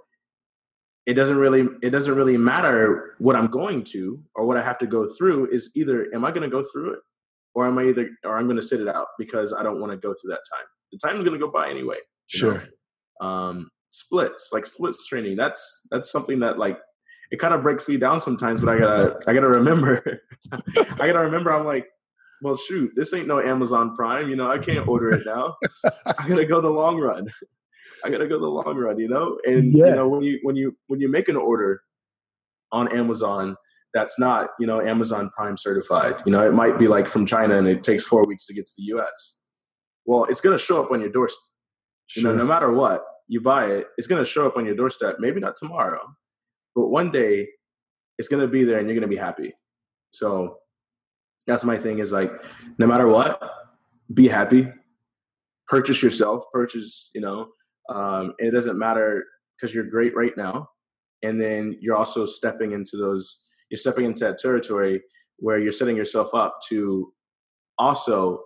[1.06, 4.78] it doesn't really it doesn't really matter what I'm going to or what I have
[4.78, 5.50] to go through.
[5.50, 7.00] Is either am I going to go through it,
[7.54, 9.92] or am I either or I'm going to sit it out because I don't want
[9.92, 10.66] to go through that time.
[10.90, 11.98] The time is going to go by anyway.
[12.26, 12.64] Sure.
[13.20, 13.26] Know?
[13.28, 15.36] Um, splits like splits training.
[15.36, 16.78] That's that's something that like
[17.30, 18.60] it kind of breaks me down sometimes.
[18.60, 20.20] But I gotta I gotta remember.
[20.52, 21.52] I gotta remember.
[21.52, 21.86] I'm like
[22.42, 24.28] well, shoot, this ain't no Amazon Prime.
[24.28, 25.56] You know, I can't order it now.
[26.18, 27.28] I gotta go the long run.
[28.04, 28.98] I gotta go the long run.
[28.98, 29.86] You know, and yeah.
[29.86, 31.82] you know when you when you when you make an order
[32.72, 33.56] on Amazon
[33.94, 36.16] that's not you know Amazon Prime certified.
[36.26, 38.66] You know, it might be like from China and it takes four weeks to get
[38.66, 39.38] to the U.S.
[40.04, 41.42] Well, it's gonna show up on your doorstep.
[42.06, 42.22] Sure.
[42.22, 45.16] You know, no matter what you buy it, it's gonna show up on your doorstep.
[45.18, 46.02] Maybe not tomorrow,
[46.74, 47.48] but one day
[48.18, 49.52] it's gonna be there and you're gonna be happy.
[50.12, 50.58] So
[51.46, 52.32] that's my thing is like
[52.78, 53.40] no matter what
[54.12, 54.68] be happy.
[55.66, 57.48] Purchase yourself purchase you know
[57.88, 59.24] um, it doesn't matter
[59.56, 60.68] because you're great right now.
[61.22, 65.02] And then you're also stepping into those you're stepping into that territory
[65.38, 67.12] where you're setting yourself up to
[67.78, 68.42] also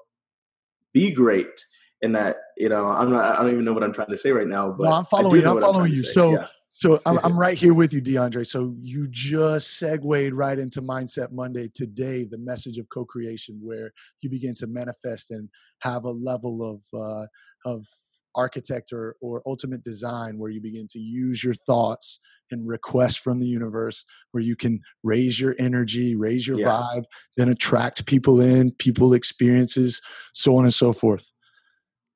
[0.93, 1.61] be great
[2.01, 4.31] in that you know i'm not i don't even know what i'm trying to say
[4.31, 5.51] right now but no, i'm following you.
[5.51, 6.05] i'm following you.
[6.05, 6.47] so yeah.
[6.79, 8.47] So I'm, I'm right here with you, DeAndre.
[8.47, 14.29] So you just segued right into Mindset Monday today, the message of co-creation, where you
[14.29, 15.49] begin to manifest and
[15.81, 17.25] have a level of uh,
[17.65, 17.87] of
[18.35, 23.41] architect or, or ultimate design where you begin to use your thoughts and request from
[23.41, 26.67] the universe where you can raise your energy raise your yeah.
[26.67, 27.05] vibe
[27.39, 30.03] then attract people in people experiences
[30.35, 31.33] so on and so forth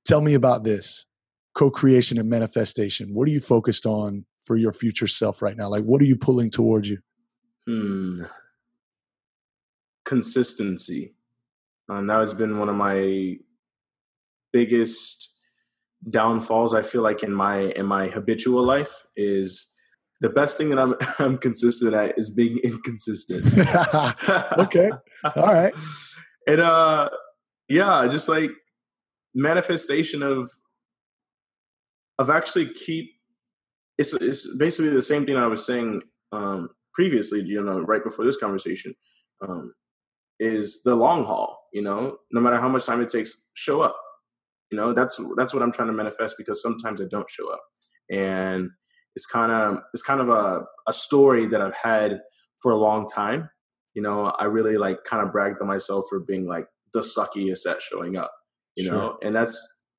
[0.05, 1.07] tell me about this
[1.55, 5.69] co-creation and manifestation what are you focused on for your future self right now?
[5.69, 6.99] Like, what are you pulling towards you?
[7.69, 8.25] Hmm.
[10.05, 11.15] Consistency.
[11.89, 13.37] Um, that has been one of my
[14.53, 15.33] biggest
[16.11, 16.75] downfalls.
[16.75, 19.73] I feel like in my in my habitual life is
[20.21, 23.47] the best thing that I'm I'm consistent at is being inconsistent.
[24.59, 24.91] okay,
[25.37, 25.75] all right.
[26.49, 27.11] And uh,
[27.69, 28.51] yeah, just like
[29.33, 30.51] manifestation of
[32.19, 33.20] of actually keep
[34.01, 37.43] it's it's basically the same thing I was saying um, previously.
[37.43, 38.95] You know, right before this conversation,
[39.47, 39.75] um,
[40.39, 41.69] is the long haul.
[41.73, 43.97] You know, no matter how much time it takes, show up.
[44.71, 47.61] You know, that's that's what I'm trying to manifest because sometimes I don't show up,
[48.11, 48.71] and
[49.15, 52.21] it's kind of it's kind of a a story that I've had
[52.63, 53.51] for a long time.
[53.95, 57.71] You know, I really like kind of bragged on myself for being like the suckiest
[57.71, 58.33] at showing up.
[58.77, 58.95] You sure.
[58.95, 59.55] know, and that's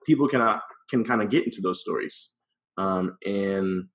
[0.08, 0.60] people can
[0.90, 2.32] can kind of get into those stories
[2.78, 3.86] um, and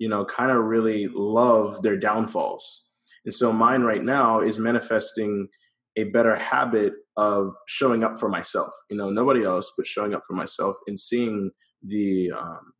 [0.00, 2.86] you know kind of really love their downfalls.
[3.24, 5.48] And so mine right now is manifesting
[5.96, 10.22] a better habit of showing up for myself you know nobody else but showing up
[10.26, 11.50] for myself and seeing
[11.82, 12.72] the um,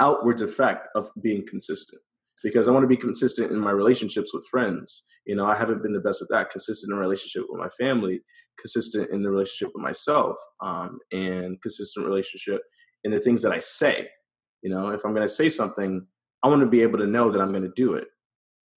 [0.00, 2.02] outwards effect of being consistent.
[2.42, 5.82] Because i want to be consistent in my relationships with friends you know i haven't
[5.82, 8.20] been the best with that consistent in relationship with my family
[8.58, 12.60] consistent in the relationship with myself um, and consistent relationship
[13.04, 14.08] in the things that i say.
[14.62, 16.06] You know, if I'm going to say something,
[16.42, 18.08] I want to be able to know that I'm going to do it.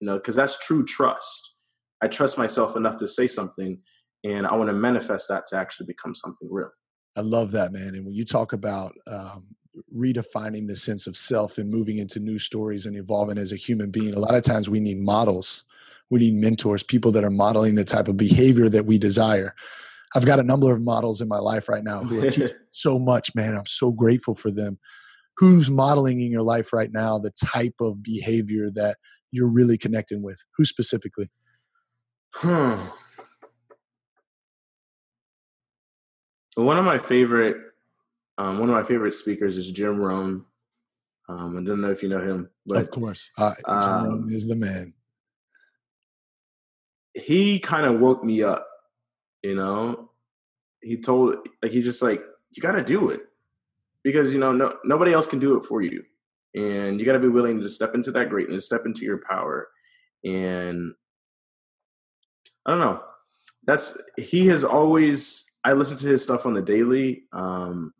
[0.00, 1.54] You know, because that's true trust.
[2.02, 3.80] I trust myself enough to say something,
[4.24, 6.70] and I want to manifest that to actually become something real.
[7.16, 7.94] I love that, man.
[7.94, 9.46] And when you talk about um,
[9.94, 13.90] redefining the sense of self and moving into new stories and evolving as a human
[13.90, 15.64] being, a lot of times we need models,
[16.08, 19.54] we need mentors, people that are modeling the type of behavior that we desire.
[20.14, 22.98] I've got a number of models in my life right now who are teaching so
[22.98, 23.54] much, man.
[23.54, 24.78] I'm so grateful for them
[25.36, 28.96] who's modeling in your life right now the type of behavior that
[29.32, 30.38] you're really connecting with?
[30.56, 31.28] Who specifically?
[32.34, 32.86] Hmm.
[36.56, 37.56] One of my favorite,
[38.38, 40.44] um, one of my favorite speakers is Jim Rohn.
[41.28, 44.32] Um, I don't know if you know him, but of course, uh, Jim um, Rohn
[44.32, 44.94] is the man.
[47.14, 48.66] He kind of woke me up.
[49.42, 50.10] You know,
[50.82, 53.29] he told like he just like you got to do it
[54.04, 56.02] because you know no, nobody else can do it for you
[56.54, 59.68] and you got to be willing to step into that greatness step into your power
[60.24, 60.92] and
[62.66, 63.00] I don't know.
[63.66, 65.46] That's he has always.
[65.64, 67.24] I listen to his stuff on the daily.
[67.32, 67.92] Um,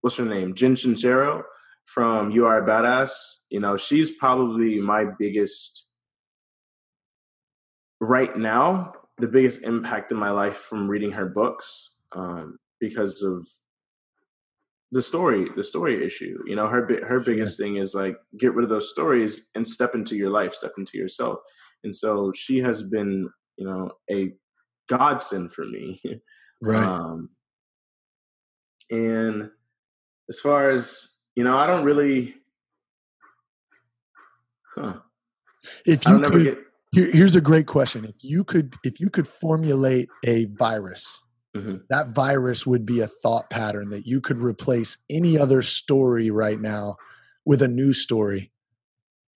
[0.00, 0.54] what's her name?
[0.54, 1.42] Jen Sincero
[1.84, 3.44] from You Are a Badass.
[3.50, 5.92] You know, she's probably my biggest
[8.00, 8.94] right now.
[9.18, 13.46] The biggest impact in my life from reading her books um, because of
[14.94, 18.62] the story the story issue you know her her biggest thing is like get rid
[18.62, 21.38] of those stories and step into your life step into yourself.
[21.82, 24.32] And so she has been you know a
[24.88, 26.00] godsend for me.
[26.62, 26.82] Right.
[26.82, 27.30] Um
[28.90, 29.50] and
[30.30, 32.36] as far as you know i don't really
[34.74, 34.94] huh.
[35.84, 36.44] If you could,
[36.94, 38.04] get, here's a great question.
[38.04, 41.20] If you could if you could formulate a virus
[41.56, 41.76] Mm-hmm.
[41.88, 46.58] That virus would be a thought pattern that you could replace any other story right
[46.58, 46.96] now
[47.46, 48.50] with a new story.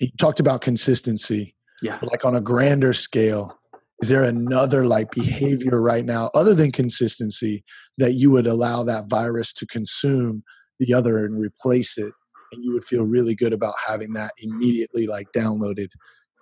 [0.00, 1.54] You talked about consistency.
[1.80, 2.00] Yeah.
[2.02, 3.56] like on a grander scale,
[4.02, 7.64] is there another like behavior right now other than consistency
[7.98, 10.42] that you would allow that virus to consume
[10.78, 12.12] the other and replace it
[12.52, 15.88] and you would feel really good about having that immediately like downloaded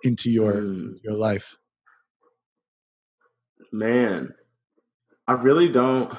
[0.03, 0.93] into your mm.
[1.03, 1.55] your life
[3.71, 4.33] man
[5.27, 6.13] I really don't.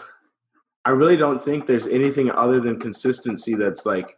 [0.84, 4.16] I really don't think there's anything other than consistency that's like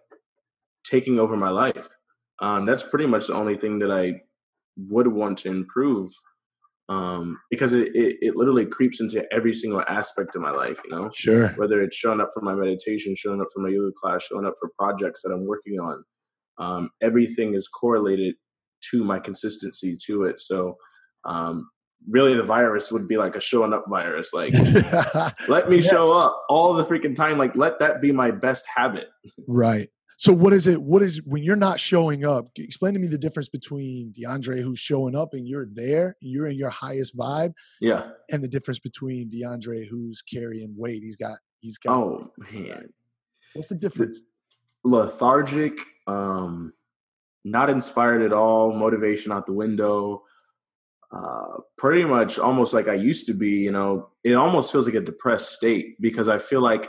[0.85, 1.89] taking over my life.
[2.41, 4.23] Um, that's pretty much the only thing that I
[4.77, 6.11] would want to improve
[6.91, 10.91] um, because it, it, it, literally creeps into every single aspect of my life, you
[10.91, 11.09] know?
[11.15, 11.49] Sure.
[11.51, 14.55] Whether it's showing up for my meditation, showing up for my yoga class, showing up
[14.59, 16.05] for projects that I'm working on.
[16.59, 18.35] Um, everything is correlated
[18.91, 20.41] to my consistency to it.
[20.41, 20.79] So
[21.25, 21.71] um,
[22.09, 24.33] really the virus would be like a showing up virus.
[24.33, 24.55] Like,
[25.49, 25.91] let me yeah.
[25.91, 27.39] show up all the freaking time.
[27.39, 29.09] Like, let that be my best habit.
[29.47, 29.89] Right.
[30.17, 30.83] So what is it?
[30.83, 32.51] What is when you're not showing up?
[32.57, 36.59] Explain to me the difference between DeAndre who's showing up and you're there, you're in
[36.59, 37.55] your highest vibe.
[37.81, 38.11] Yeah.
[38.31, 41.03] And the difference between DeAndre who's carrying weight.
[41.03, 42.91] He's got he's got Oh man.
[43.55, 44.23] What's the difference?
[44.85, 46.75] Lethargic, um,
[47.45, 50.23] not inspired at all, motivation out the window
[51.13, 53.59] uh, pretty much almost like I used to be.
[53.59, 56.89] You know, it almost feels like a depressed state because I feel like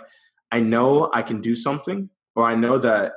[0.51, 3.13] I know I can do something, or I know that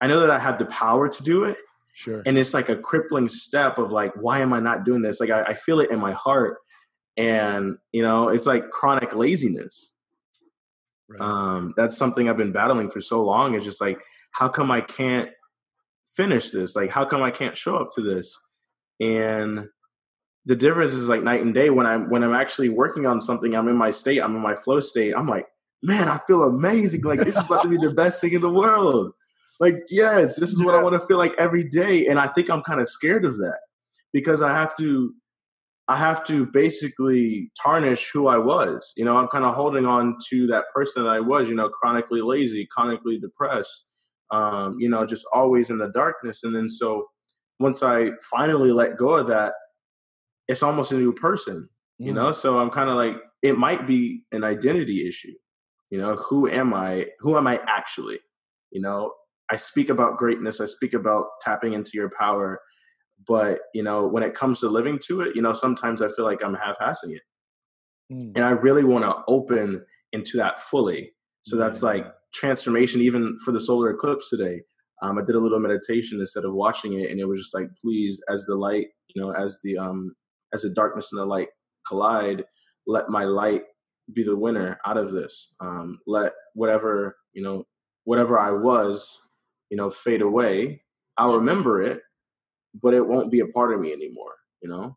[0.00, 1.56] I know that I have the power to do it.
[1.92, 2.22] Sure.
[2.24, 5.20] And it's like a crippling step of like, why am I not doing this?
[5.20, 6.58] Like I, I feel it in my heart,
[7.16, 9.92] and you know, it's like chronic laziness.
[11.08, 11.20] Right.
[11.20, 13.54] Um, that's something I've been battling for so long.
[13.54, 13.98] It's just like,
[14.30, 15.30] how come I can't
[16.14, 16.76] finish this?
[16.76, 18.38] Like, how come I can't show up to this?
[19.00, 19.68] And
[20.46, 21.70] the difference is like night and day.
[21.70, 24.54] When i'm when i'm actually working on something i'm in my state i'm in my
[24.54, 25.46] flow state i'm like
[25.82, 27.02] man i feel amazing.
[27.02, 29.12] Like this is about to be the best thing in the world.
[29.58, 32.48] Like yes this is what i want to feel like every day and i think
[32.48, 33.58] i'm kind of scared of that
[34.12, 35.12] because i have to
[35.86, 38.92] i have to basically tarnish who i was.
[38.96, 41.68] You know i'm kind of holding on to that person that i was you know
[41.68, 43.86] chronically lazy chronically depressed
[44.30, 46.44] um, you know just always in the darkness.
[46.44, 47.06] And then so
[47.58, 49.52] once i finally let go of that
[50.50, 52.16] it's almost a new person, you mm.
[52.16, 52.32] know?
[52.32, 55.32] So I'm kind of like, it might be an identity issue.
[55.90, 57.06] You know, who am I?
[57.20, 58.18] Who am I actually?
[58.72, 59.12] You know,
[59.48, 62.60] I speak about greatness, I speak about tapping into your power,
[63.26, 66.24] but you know, when it comes to living to it, you know, sometimes I feel
[66.24, 67.22] like I'm half-assing it.
[68.12, 68.36] Mm.
[68.36, 71.12] And I really want to open into that fully.
[71.42, 71.64] So yeah.
[71.64, 74.62] that's like transformation even for the solar eclipse today.
[75.02, 77.68] Um, I did a little meditation instead of watching it, and it was just like,
[77.80, 80.14] please, as the light, you know, as the um,
[80.52, 81.48] as the darkness and the light
[81.86, 82.44] collide,
[82.86, 83.62] let my light
[84.12, 85.54] be the winner out of this.
[85.60, 87.64] Um, let whatever you know,
[88.04, 89.18] whatever I was,
[89.70, 90.82] you know, fade away.
[91.16, 92.00] I'll remember it,
[92.80, 94.34] but it won't be a part of me anymore.
[94.62, 94.96] You know,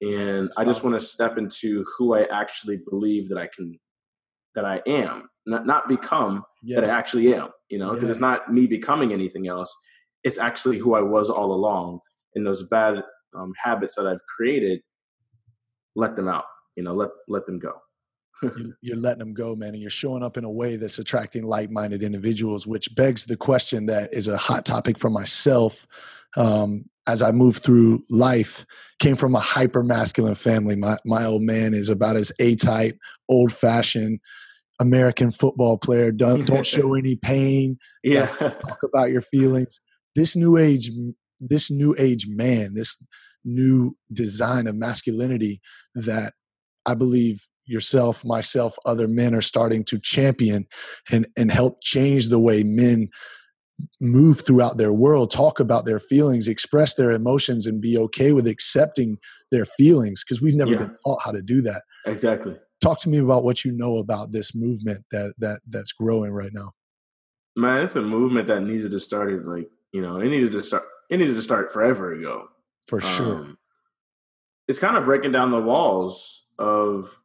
[0.00, 3.78] and I just want to step into who I actually believe that I can,
[4.54, 6.80] that I am, not not become yes.
[6.80, 7.50] that I actually am.
[7.68, 8.10] You know, because yeah.
[8.10, 9.74] it's not me becoming anything else.
[10.24, 12.00] It's actually who I was all along.
[12.34, 13.02] in those bad
[13.36, 14.80] um, habits that I've created,
[15.94, 16.44] let them out.
[16.76, 17.72] You know, let let them go.
[18.82, 22.02] you're letting them go, man, and you're showing up in a way that's attracting like-minded
[22.02, 25.86] individuals, which begs the question that is a hot topic for myself
[26.36, 28.64] um, as I move through life.
[29.00, 30.76] Came from a hyper masculine family.
[30.76, 32.98] My my old man is about as a type,
[33.28, 34.20] old fashioned.
[34.80, 36.12] American football player.
[36.12, 37.78] Don't don't show any pain.
[38.04, 39.80] Yeah, talk about your feelings.
[40.14, 40.92] This new age
[41.40, 42.96] this new age man, this
[43.44, 45.60] new design of masculinity
[45.94, 46.32] that
[46.86, 50.66] I believe yourself, myself, other men are starting to champion
[51.10, 53.08] and, and help change the way men
[54.00, 58.46] move throughout their world, talk about their feelings, express their emotions, and be okay with
[58.46, 59.18] accepting
[59.52, 60.78] their feelings because we've never yeah.
[60.78, 61.82] been taught how to do that.
[62.06, 62.56] Exactly.
[62.82, 66.52] Talk to me about what you know about this movement that that that's growing right
[66.52, 66.72] now.
[67.56, 70.84] Man, it's a movement that needed to start like you know it needed to start
[71.08, 72.48] it needed to start forever ago.
[72.86, 73.36] For sure.
[73.36, 73.58] Um,
[74.66, 77.22] it's kind of breaking down the walls of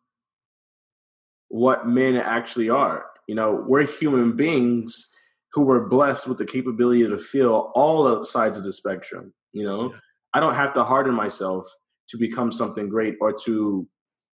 [1.49, 3.05] what men actually are.
[3.27, 5.09] You know, we're human beings
[5.53, 9.33] who were blessed with the capability to feel all sides of the spectrum.
[9.51, 9.97] You know, yeah.
[10.33, 11.67] I don't have to harden myself
[12.09, 13.87] to become something great or to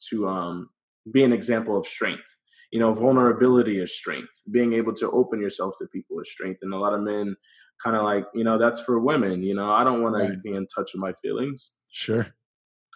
[0.10, 0.70] to um,
[1.12, 2.38] be an example of strength.
[2.72, 4.43] You know, vulnerability is strength.
[4.52, 6.60] Being able to open yourself to people is strength.
[6.62, 7.36] And a lot of men
[7.84, 9.43] kind of like, you know, that's for women.
[9.43, 10.32] You know, I don't want right.
[10.32, 11.71] to be in touch with my feelings.
[11.91, 12.28] Sure.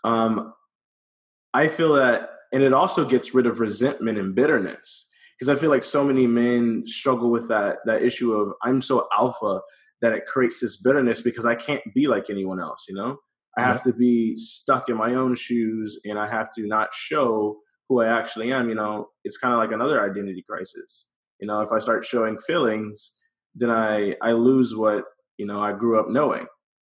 [0.03, 0.53] Um,
[1.53, 5.07] I feel that, and it also gets rid of resentment and bitterness
[5.38, 9.07] because I feel like so many men struggle with that that issue of I'm so
[9.17, 9.61] alpha
[10.01, 12.86] that it creates this bitterness because I can't be like anyone else.
[12.88, 13.17] You know,
[13.57, 17.59] I have to be stuck in my own shoes, and I have to not show
[17.89, 18.69] who I actually am.
[18.69, 21.09] You know, it's kind of like another identity crisis.
[21.39, 23.13] You know, if I start showing feelings,
[23.56, 25.06] then I I lose what
[25.38, 26.47] you know I grew up knowing.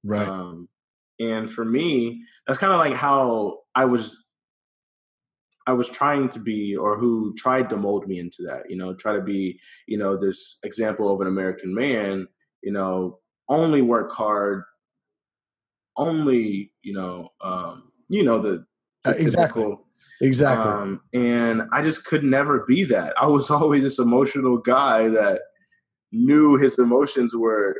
[0.05, 0.27] Right.
[0.27, 0.69] Um,
[1.21, 4.23] and for me, that's kind of like how I was
[5.67, 8.95] I was trying to be or who tried to mold me into that, you know,
[8.95, 12.27] try to be, you know, this example of an American man,
[12.63, 14.65] you know, only work hard,
[15.97, 18.65] only, you know, um, you know, the,
[19.05, 19.63] the uh, exactly.
[19.63, 19.87] Typical,
[20.21, 20.73] exactly.
[20.73, 23.15] Um, and I just could never be that.
[23.21, 25.43] I was always this emotional guy that
[26.13, 27.77] knew his emotions were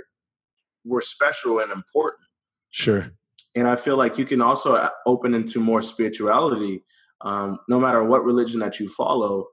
[0.85, 2.25] were special and important.
[2.71, 3.13] Sure
[3.55, 6.85] and I feel like you can also uh, open into more spirituality,
[7.21, 9.47] um, no matter what religion that you follow.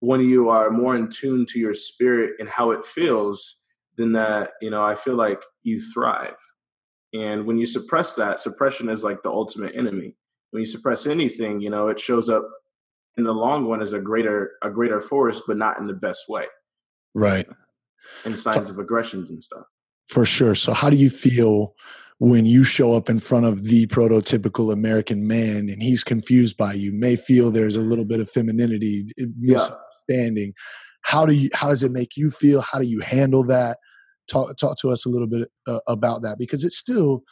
[0.00, 3.62] When you are more in tune to your spirit and how it feels,
[3.96, 6.36] then that you know, I feel like you thrive.
[7.14, 10.16] And when you suppress that, suppression is like the ultimate enemy.
[10.50, 12.46] When you suppress anything, you know, it shows up
[13.16, 16.28] in the long run as a greater a greater force, but not in the best
[16.28, 16.46] way.
[17.14, 17.48] Right.
[18.24, 19.64] And signs of aggressions and stuff.
[20.08, 20.54] For sure.
[20.54, 21.74] So, how do you feel
[22.18, 26.72] when you show up in front of the prototypical American man and he's confused by
[26.72, 30.46] you, may feel there's a little bit of femininity, eh, misunderstanding.
[30.46, 30.62] Yeah.
[31.02, 31.50] How do you?
[31.54, 32.62] How does it make you feel?
[32.62, 33.78] How do you handle that?
[34.28, 37.22] Talk talk to us a little bit uh, about that because it's still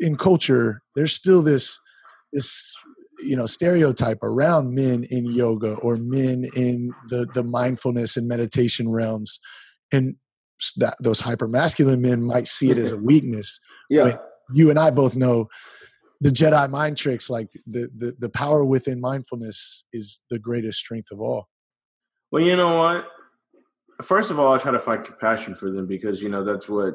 [0.00, 0.80] in culture.
[0.96, 1.78] There's still this
[2.32, 2.74] this
[3.22, 8.90] you know stereotype around men in yoga or men in the the mindfulness and meditation
[8.90, 9.38] realms
[9.92, 10.16] and
[10.76, 13.02] that those hyper masculine men might see it as mm-hmm.
[13.02, 13.60] a weakness.
[13.90, 14.16] Yeah.
[14.52, 15.48] you and I both know
[16.20, 21.10] the Jedi mind tricks, like the, the the power within mindfulness is the greatest strength
[21.10, 21.48] of all.
[22.30, 23.06] Well, you know what?
[24.02, 26.94] First of all, I try to find compassion for them because you know that's what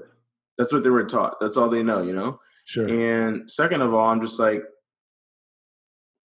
[0.58, 1.40] that's what they were taught.
[1.40, 2.40] That's all they know, you know.
[2.66, 2.88] Sure.
[2.88, 4.64] And second of all, I'm just like,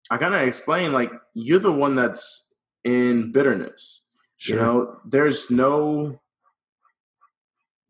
[0.09, 2.53] I kind of explain like you're the one that's
[2.83, 4.03] in bitterness.
[4.37, 4.57] Sure.
[4.57, 6.19] You know, there's no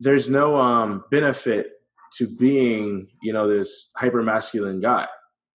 [0.04, 1.72] there's no um, benefit
[2.18, 5.06] to being you know this hyper masculine guy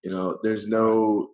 [0.04, 0.39] you know?
[0.43, 1.32] There's no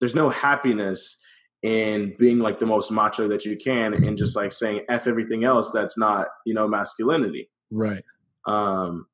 [0.00, 1.16] there's no happiness
[1.62, 5.44] in being like the most macho that you can and just like saying f everything
[5.44, 7.50] else that's not you know masculinity.
[7.70, 8.02] Right.
[8.46, 9.06] Um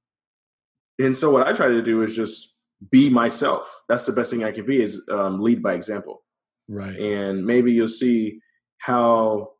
[0.98, 2.60] and so what i try to do is just
[2.90, 3.82] be myself.
[3.88, 6.22] That's the best thing i can be is um, lead by example.
[6.68, 6.96] Right.
[6.96, 8.40] And maybe you'll see
[8.78, 9.52] how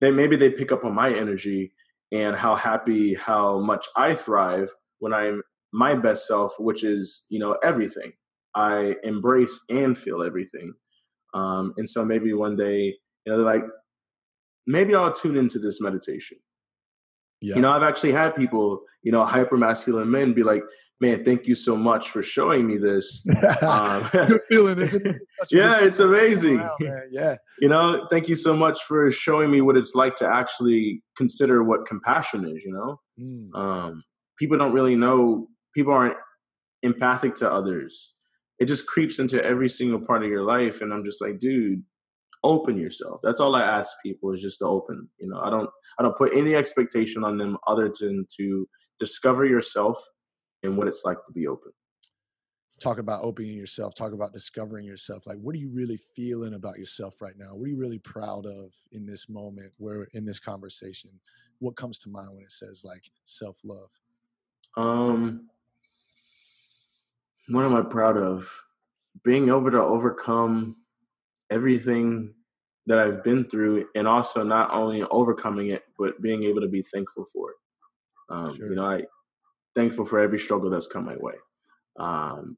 [0.00, 1.72] they maybe they pick up on my energy
[2.12, 5.42] and how happy, how much I thrive when I'm
[5.72, 8.12] my best self, which is, you know, everything.
[8.54, 10.74] I embrace and feel everything.
[11.34, 13.64] Um, and so maybe one day, you know, they're like,
[14.66, 16.38] maybe I'll tune into this meditation.
[17.40, 17.56] Yeah.
[17.56, 20.62] You know, I've actually had people, you know, hyper masculine men be like,
[21.04, 23.26] man, thank you so much for showing me this.
[23.62, 25.22] Um, Good feeling, isn't it?
[25.50, 26.60] yeah, it's amazing.
[26.60, 27.36] Around, yeah.
[27.60, 31.62] You know, thank you so much for showing me what it's like to actually consider
[31.62, 33.00] what compassion is, you know?
[33.18, 33.58] Mm.
[33.58, 34.04] Um,
[34.38, 36.16] people don't really know, people aren't
[36.82, 38.14] empathic to others.
[38.58, 40.80] It just creeps into every single part of your life.
[40.80, 41.82] And I'm just like, dude,
[42.42, 43.20] open yourself.
[43.22, 45.08] That's all I ask people is just to open.
[45.18, 48.68] You know, I don't I don't put any expectation on them other than to
[49.00, 49.96] discover yourself
[50.64, 51.72] and what it's like to be open.
[52.80, 55.26] Talk about opening yourself, talk about discovering yourself.
[55.26, 57.54] Like what are you really feeling about yourself right now?
[57.54, 61.10] What are you really proud of in this moment where in this conversation?
[61.60, 63.90] What comes to mind when it says like self-love?
[64.76, 65.48] Um
[67.48, 68.50] what am I proud of?
[69.22, 70.76] Being able to overcome
[71.50, 72.34] everything
[72.86, 76.82] that I've been through and also not only overcoming it, but being able to be
[76.82, 77.56] thankful for it.
[78.28, 78.70] Um, sure.
[78.70, 79.02] You know, I
[79.74, 81.34] thankful for every struggle that's come my way.
[81.98, 82.56] Um,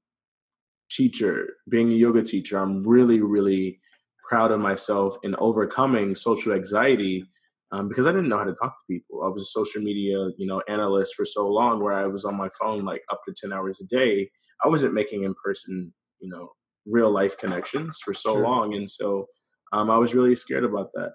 [0.91, 3.81] teacher, being a yoga teacher, I'm really, really
[4.29, 7.25] proud of myself in overcoming social anxiety
[7.73, 9.23] um, because I didn't know how to talk to people.
[9.25, 12.37] I was a social media, you know, analyst for so long where I was on
[12.37, 14.31] my phone like up to 10 hours a day.
[14.65, 16.51] I wasn't making in person, you know,
[16.87, 18.43] real life connections for so sure.
[18.43, 18.75] long.
[18.75, 19.27] And so
[19.73, 21.13] um, I was really scared about that.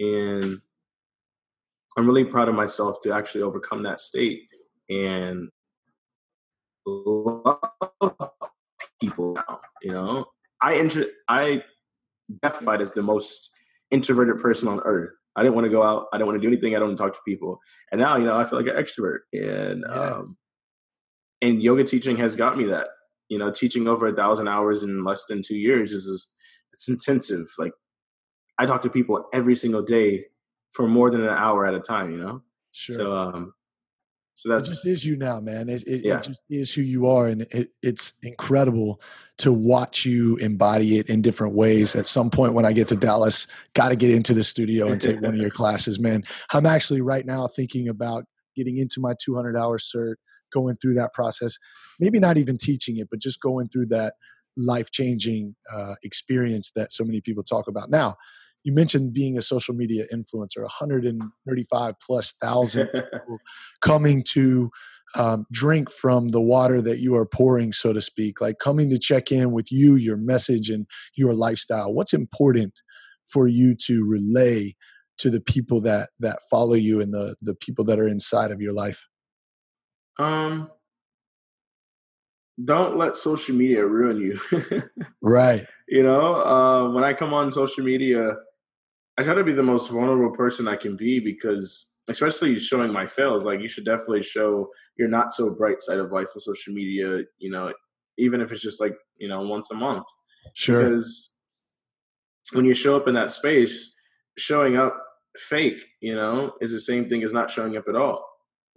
[0.00, 0.60] And
[1.96, 4.42] I'm really proud of myself to actually overcome that state
[4.92, 5.48] and
[6.86, 7.60] love
[9.00, 9.60] people now.
[9.82, 10.26] You know,
[10.60, 11.62] I enter, I
[12.30, 13.50] identified as the most
[13.90, 15.12] introverted person on earth.
[15.34, 16.08] I didn't want to go out.
[16.12, 16.76] I didn't want to do anything.
[16.76, 17.58] I don't want to talk to people.
[17.90, 19.20] And now, you know, I feel like an extrovert.
[19.32, 19.94] And yeah.
[19.94, 20.36] um,
[21.40, 22.88] and yoga teaching has got me that.
[23.28, 26.28] You know, teaching over a thousand hours in less than two years is
[26.74, 27.46] it's intensive.
[27.58, 27.72] Like
[28.58, 30.26] I talk to people every single day
[30.72, 32.10] for more than an hour at a time.
[32.10, 32.42] You know.
[32.72, 32.96] Sure.
[32.96, 33.54] So um,
[34.42, 35.68] so that's it just is you now, man.
[35.68, 36.16] It, it, yeah.
[36.16, 39.00] it just is who you are, and it, it's incredible
[39.38, 41.94] to watch you embody it in different ways.
[41.94, 45.00] At some point, when I get to Dallas, got to get into the studio and
[45.00, 46.24] take one of your classes, man.
[46.52, 48.24] I'm actually right now thinking about
[48.56, 50.14] getting into my 200 hour cert,
[50.52, 51.56] going through that process.
[52.00, 54.14] Maybe not even teaching it, but just going through that
[54.56, 57.90] life changing uh, experience that so many people talk about.
[57.90, 58.16] Now,
[58.64, 63.38] you mentioned being a social media influencer 135 plus thousand people
[63.80, 64.70] coming to
[65.14, 68.98] um, drink from the water that you are pouring so to speak like coming to
[68.98, 70.86] check in with you your message and
[71.16, 71.92] your lifestyle.
[71.92, 72.80] What's important
[73.28, 74.74] for you to relay
[75.18, 78.60] to the people that that follow you and the the people that are inside of
[78.60, 79.06] your life?
[80.18, 80.70] Um
[82.62, 84.38] don't let social media ruin you.
[85.22, 85.66] Right.
[85.88, 88.34] You know uh, when i come on social media
[89.18, 93.06] I try to be the most vulnerable person I can be because, especially showing my
[93.06, 96.72] fails, like you should definitely show your not so bright side of life on social
[96.72, 97.24] media.
[97.38, 97.72] You know,
[98.18, 100.06] even if it's just like you know once a month.
[100.54, 100.84] Sure.
[100.84, 101.36] Because
[102.52, 103.92] when you show up in that space,
[104.38, 104.94] showing up
[105.36, 108.26] fake, you know, is the same thing as not showing up at all.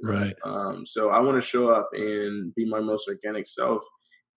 [0.02, 0.36] Right.
[0.44, 3.82] Um, so I want to show up and be my most organic self,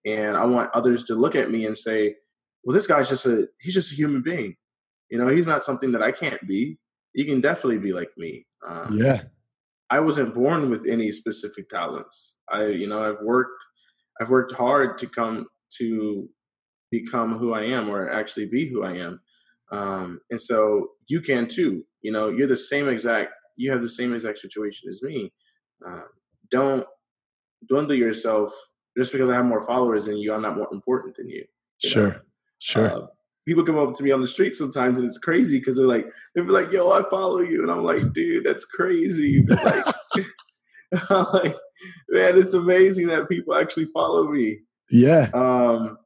[0.06, 2.14] and I want others to look at me and say,
[2.62, 4.54] "Well, this guy's just a he's just a human being."
[5.10, 6.78] You know, he's not something that I can't be.
[7.14, 8.46] He can definitely be like me.
[8.66, 9.22] Um, yeah.
[9.90, 12.36] I wasn't born with any specific talents.
[12.50, 13.64] I, you know, I've worked,
[14.20, 15.46] I've worked hard to come
[15.78, 16.28] to
[16.90, 19.20] become who I am or actually be who I am.
[19.70, 21.84] Um, and so you can too.
[22.02, 23.32] You know, you're the same exact.
[23.56, 25.32] You have the same exact situation as me.
[25.86, 26.02] Uh,
[26.50, 26.86] don't
[27.68, 28.52] dwindle yourself
[28.96, 30.32] just because I have more followers than you.
[30.32, 31.44] I'm not more important than you.
[31.82, 32.20] you sure, know?
[32.58, 32.86] sure.
[32.86, 33.06] Uh,
[33.48, 36.06] people come up to me on the street sometimes and it's crazy because they're like
[36.34, 37.62] they're like yo i follow you.
[37.62, 39.42] And i'm like dude that's crazy.
[39.48, 39.94] Like,
[41.10, 41.56] like
[42.10, 44.58] man it's amazing that people actually follow me.
[44.90, 45.30] Yeah.
[45.32, 45.96] Um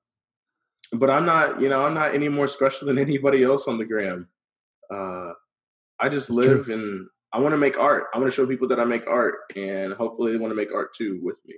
[0.92, 3.84] but i'm not you know i'm not any more special than anybody else on the
[3.84, 4.28] gram.
[4.88, 5.32] Uh
[5.98, 6.74] i just live True.
[6.74, 8.04] and i want to make art.
[8.14, 10.72] I want to show people that i make art and hopefully they want to make
[10.72, 11.56] art too with me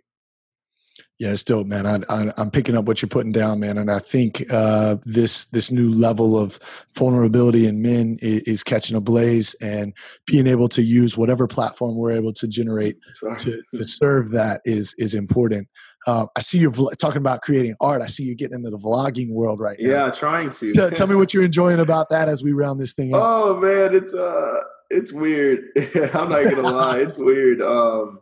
[1.18, 1.86] yeah, it's dope, man.
[1.86, 5.46] I, I, am picking up what you're putting down, man, and I think uh, this
[5.46, 6.58] this new level of
[6.96, 9.94] vulnerability in men is, is, catching a blaze, and
[10.26, 12.96] being able to use whatever platform we're able to generate
[13.38, 15.68] to, to, serve that is is important.
[16.04, 18.02] Uh, I see you're talking about creating art.
[18.02, 19.88] I see you getting into the vlogging world right now.
[19.88, 20.74] Yeah, trying to.
[20.74, 23.22] tell, tell me what you're enjoying about that as we round this thing up.
[23.24, 24.58] Oh man, it's uh,
[24.90, 25.60] it's weird.
[26.12, 27.62] I'm not gonna lie, it's weird.
[27.62, 28.18] Um,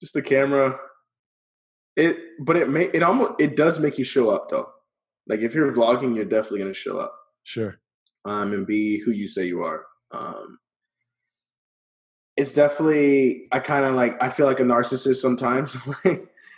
[0.00, 0.76] just the camera
[1.96, 4.68] it, but it may it almost it does make you show up though.
[5.26, 7.14] Like if you're vlogging, you're definitely gonna show up.
[7.42, 7.78] Sure.
[8.24, 9.84] Um, and be who you say you are.
[10.10, 10.58] Um,
[12.36, 15.76] it's definitely I kind of like I feel like a narcissist sometimes.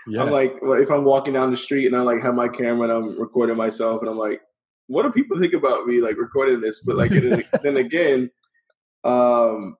[0.07, 0.23] yeah.
[0.23, 2.93] I'm like if I'm walking down the street and I like have my camera and
[2.93, 4.41] I'm recording myself and I'm like,
[4.87, 6.81] what do people think about me like recording this?
[6.81, 8.31] But like then again,
[9.03, 9.77] um,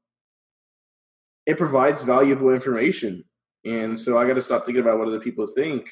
[1.47, 3.25] it provides valuable information
[3.65, 5.89] and so I got to stop thinking about what other people think.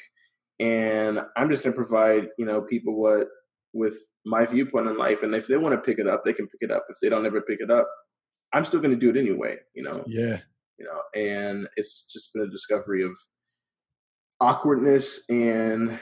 [0.59, 3.27] And I'm just going to provide, you know, people what
[3.73, 5.23] with my viewpoint in life.
[5.23, 6.85] And if they want to pick it up, they can pick it up.
[6.89, 7.87] If they don't ever pick it up,
[8.53, 10.03] I'm still going to do it anyway, you know?
[10.05, 10.37] Yeah.
[10.77, 13.17] You know, and it's just been a discovery of
[14.39, 15.99] awkwardness and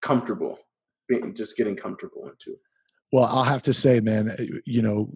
[0.00, 0.58] comfortable,
[1.08, 2.60] being, just getting comfortable into it.
[3.12, 5.10] Well, I'll have to say, man, uh, you know,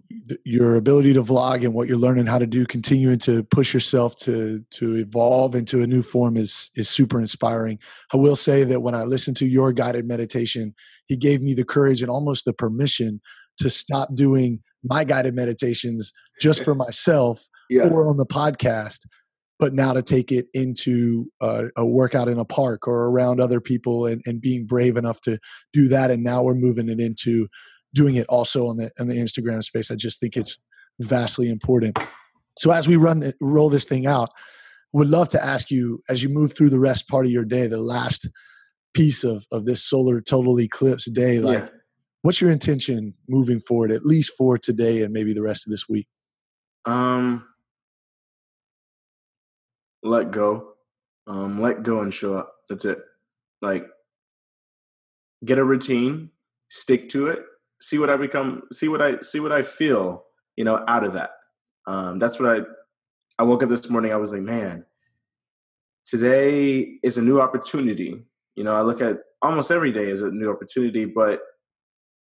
[0.45, 4.15] your ability to vlog and what you're learning how to do, continuing to push yourself
[4.17, 7.79] to to evolve into a new form is is super inspiring.
[8.13, 10.75] I will say that when I listened to your guided meditation,
[11.07, 13.19] he gave me the courage and almost the permission
[13.57, 17.89] to stop doing my guided meditations just for myself yeah.
[17.89, 19.07] or on the podcast
[19.59, 23.59] but now to take it into uh, a workout in a park or around other
[23.59, 25.39] people and, and being brave enough to
[25.73, 27.47] do that and now we're moving it into
[27.97, 30.59] doing it also on the on the instagram space i just think it's
[30.99, 31.97] vastly important
[32.57, 34.29] so as we run the, roll this thing out
[34.93, 37.67] would love to ask you as you move through the rest part of your day
[37.67, 38.29] the last
[38.93, 41.69] piece of of this solar total eclipse day like yeah.
[42.21, 45.89] what's your intention moving forward at least for today and maybe the rest of this
[45.89, 46.07] week
[46.85, 47.43] um
[50.07, 50.73] let go.
[51.27, 52.53] Um, let go and show up.
[52.69, 52.99] That's it.
[53.61, 53.85] Like
[55.43, 56.31] get a routine,
[56.69, 57.43] stick to it,
[57.81, 60.23] see what I become, see what I see what I feel,
[60.55, 61.31] you know, out of that.
[61.87, 62.63] Um, that's what I
[63.39, 64.85] I woke up this morning, I was like, man,
[66.05, 68.25] today is a new opportunity.
[68.55, 71.41] You know, I look at almost every day as a new opportunity, but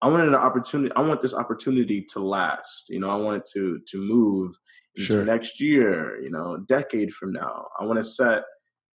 [0.01, 0.95] I wanted an opportunity.
[0.97, 2.87] I want this opportunity to last.
[2.89, 4.57] You know, I want it to to move
[4.97, 5.25] into sure.
[5.25, 6.21] next year.
[6.23, 7.67] You know, decade from now.
[7.79, 8.45] I want to set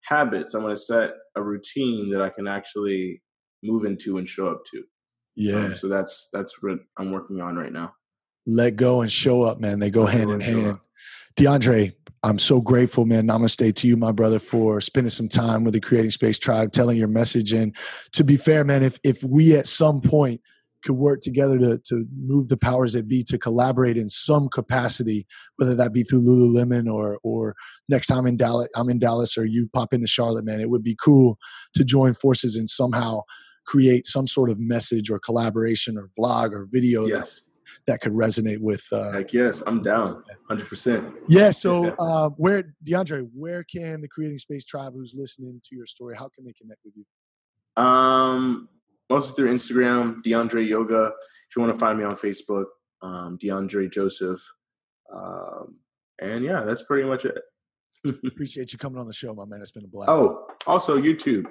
[0.06, 0.56] habits.
[0.56, 3.22] I want to set a routine that I can actually
[3.64, 4.84] move into and show up to.
[5.38, 5.66] Yeah.
[5.66, 7.94] Um, so that's that's what I'm working on right now.
[8.48, 9.80] Let go and show up, man.
[9.80, 10.80] They go Let hand in hand.
[11.38, 13.28] DeAndre, I'm so grateful, man.
[13.28, 16.98] Namaste to you, my brother, for spending some time with the Creating Space Tribe, telling
[16.98, 17.54] your message.
[17.54, 17.76] And
[18.14, 20.42] to be fair, man, if if we at some point
[20.84, 25.28] could work together to to move the powers that be to collaborate in some capacity,
[25.58, 27.54] whether that be through Lululemon or or
[27.90, 30.62] next time in Dallas, I'm in Dallas, or you pop into Charlotte, man.
[30.62, 31.38] It would be cool
[31.76, 33.22] to join forces and somehow
[33.68, 37.42] create some sort of message or collaboration or vlog or video yes.
[37.42, 37.48] that
[37.88, 38.86] that could resonate with.
[38.92, 41.14] Uh, Heck yes, I'm down, hundred percent.
[41.28, 41.52] Yeah.
[41.52, 46.16] So, uh, where DeAndre, where can the Creating Space Tribe who's listening to your story,
[46.16, 47.82] how can they connect with you?
[47.82, 48.70] Um,
[49.10, 51.12] mostly through Instagram, DeAndre Yoga.
[51.50, 52.66] If you want to find me on Facebook,
[53.02, 54.42] um, DeAndre Joseph.
[55.12, 55.78] Um,
[56.20, 57.38] and yeah, that's pretty much it.
[58.26, 59.62] Appreciate you coming on the show, my man.
[59.62, 60.10] It's been a blast.
[60.10, 61.46] Oh, also YouTube.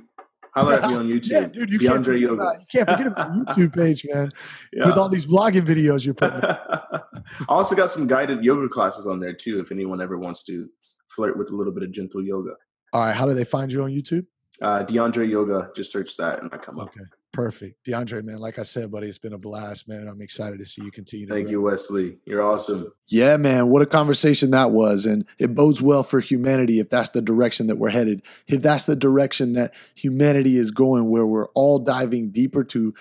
[0.57, 1.31] Holler at me on YouTube.
[1.31, 2.43] yeah, dude, you DeAndre can't Yoga.
[2.43, 4.31] About, you can't forget about YouTube page, man.
[4.73, 4.87] Yeah.
[4.87, 6.41] With all these vlogging videos you're putting.
[6.43, 7.01] I
[7.49, 9.61] also got some guided yoga classes on there too.
[9.61, 10.69] If anyone ever wants to
[11.15, 12.53] flirt with a little bit of gentle yoga.
[12.93, 14.27] All right, how do they find you on YouTube?
[14.63, 15.71] Uh, DeAndre Yoga.
[15.77, 16.89] Just search that and I come up.
[16.89, 17.05] Okay.
[17.37, 17.87] Perfect.
[17.87, 20.01] DeAndre, man, like I said, buddy, it's been a blast, man.
[20.01, 21.28] And I'm excited to see you continue.
[21.28, 22.18] Thank you, Wesley.
[22.24, 22.93] You're awesome.
[23.07, 23.68] Yeah, man.
[23.68, 25.07] What a conversation that was.
[25.07, 28.22] And it bodes well for humanity if that's the direction that we're headed.
[28.49, 32.95] If that's the direction that humanity is going, where we're all diving deeper to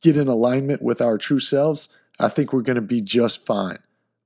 [0.00, 1.88] get in alignment with our true selves,
[2.20, 3.78] I think we're going to be just fine.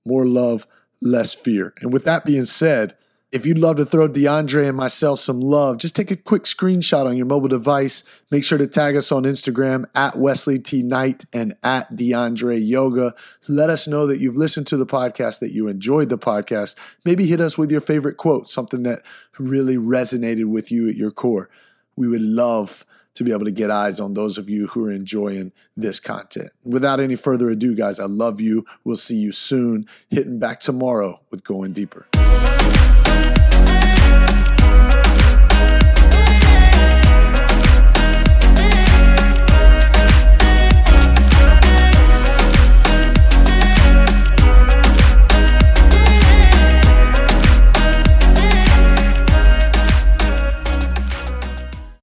[0.06, 0.66] More love,
[1.02, 1.74] less fear.
[1.80, 2.94] And with that being said,
[3.32, 7.06] if you'd love to throw DeAndre and myself some love, just take a quick screenshot
[7.06, 8.02] on your mobile device.
[8.32, 13.14] Make sure to tag us on Instagram at Wesley T Knight and at DeAndre Yoga.
[13.48, 16.74] Let us know that you've listened to the podcast, that you enjoyed the podcast.
[17.04, 19.02] Maybe hit us with your favorite quote, something that
[19.38, 21.48] really resonated with you at your core.
[21.94, 24.92] We would love to be able to get eyes on those of you who are
[24.92, 26.50] enjoying this content.
[26.64, 28.64] Without any further ado, guys, I love you.
[28.82, 29.86] We'll see you soon.
[30.08, 32.09] Hitting back tomorrow with Going Deeper.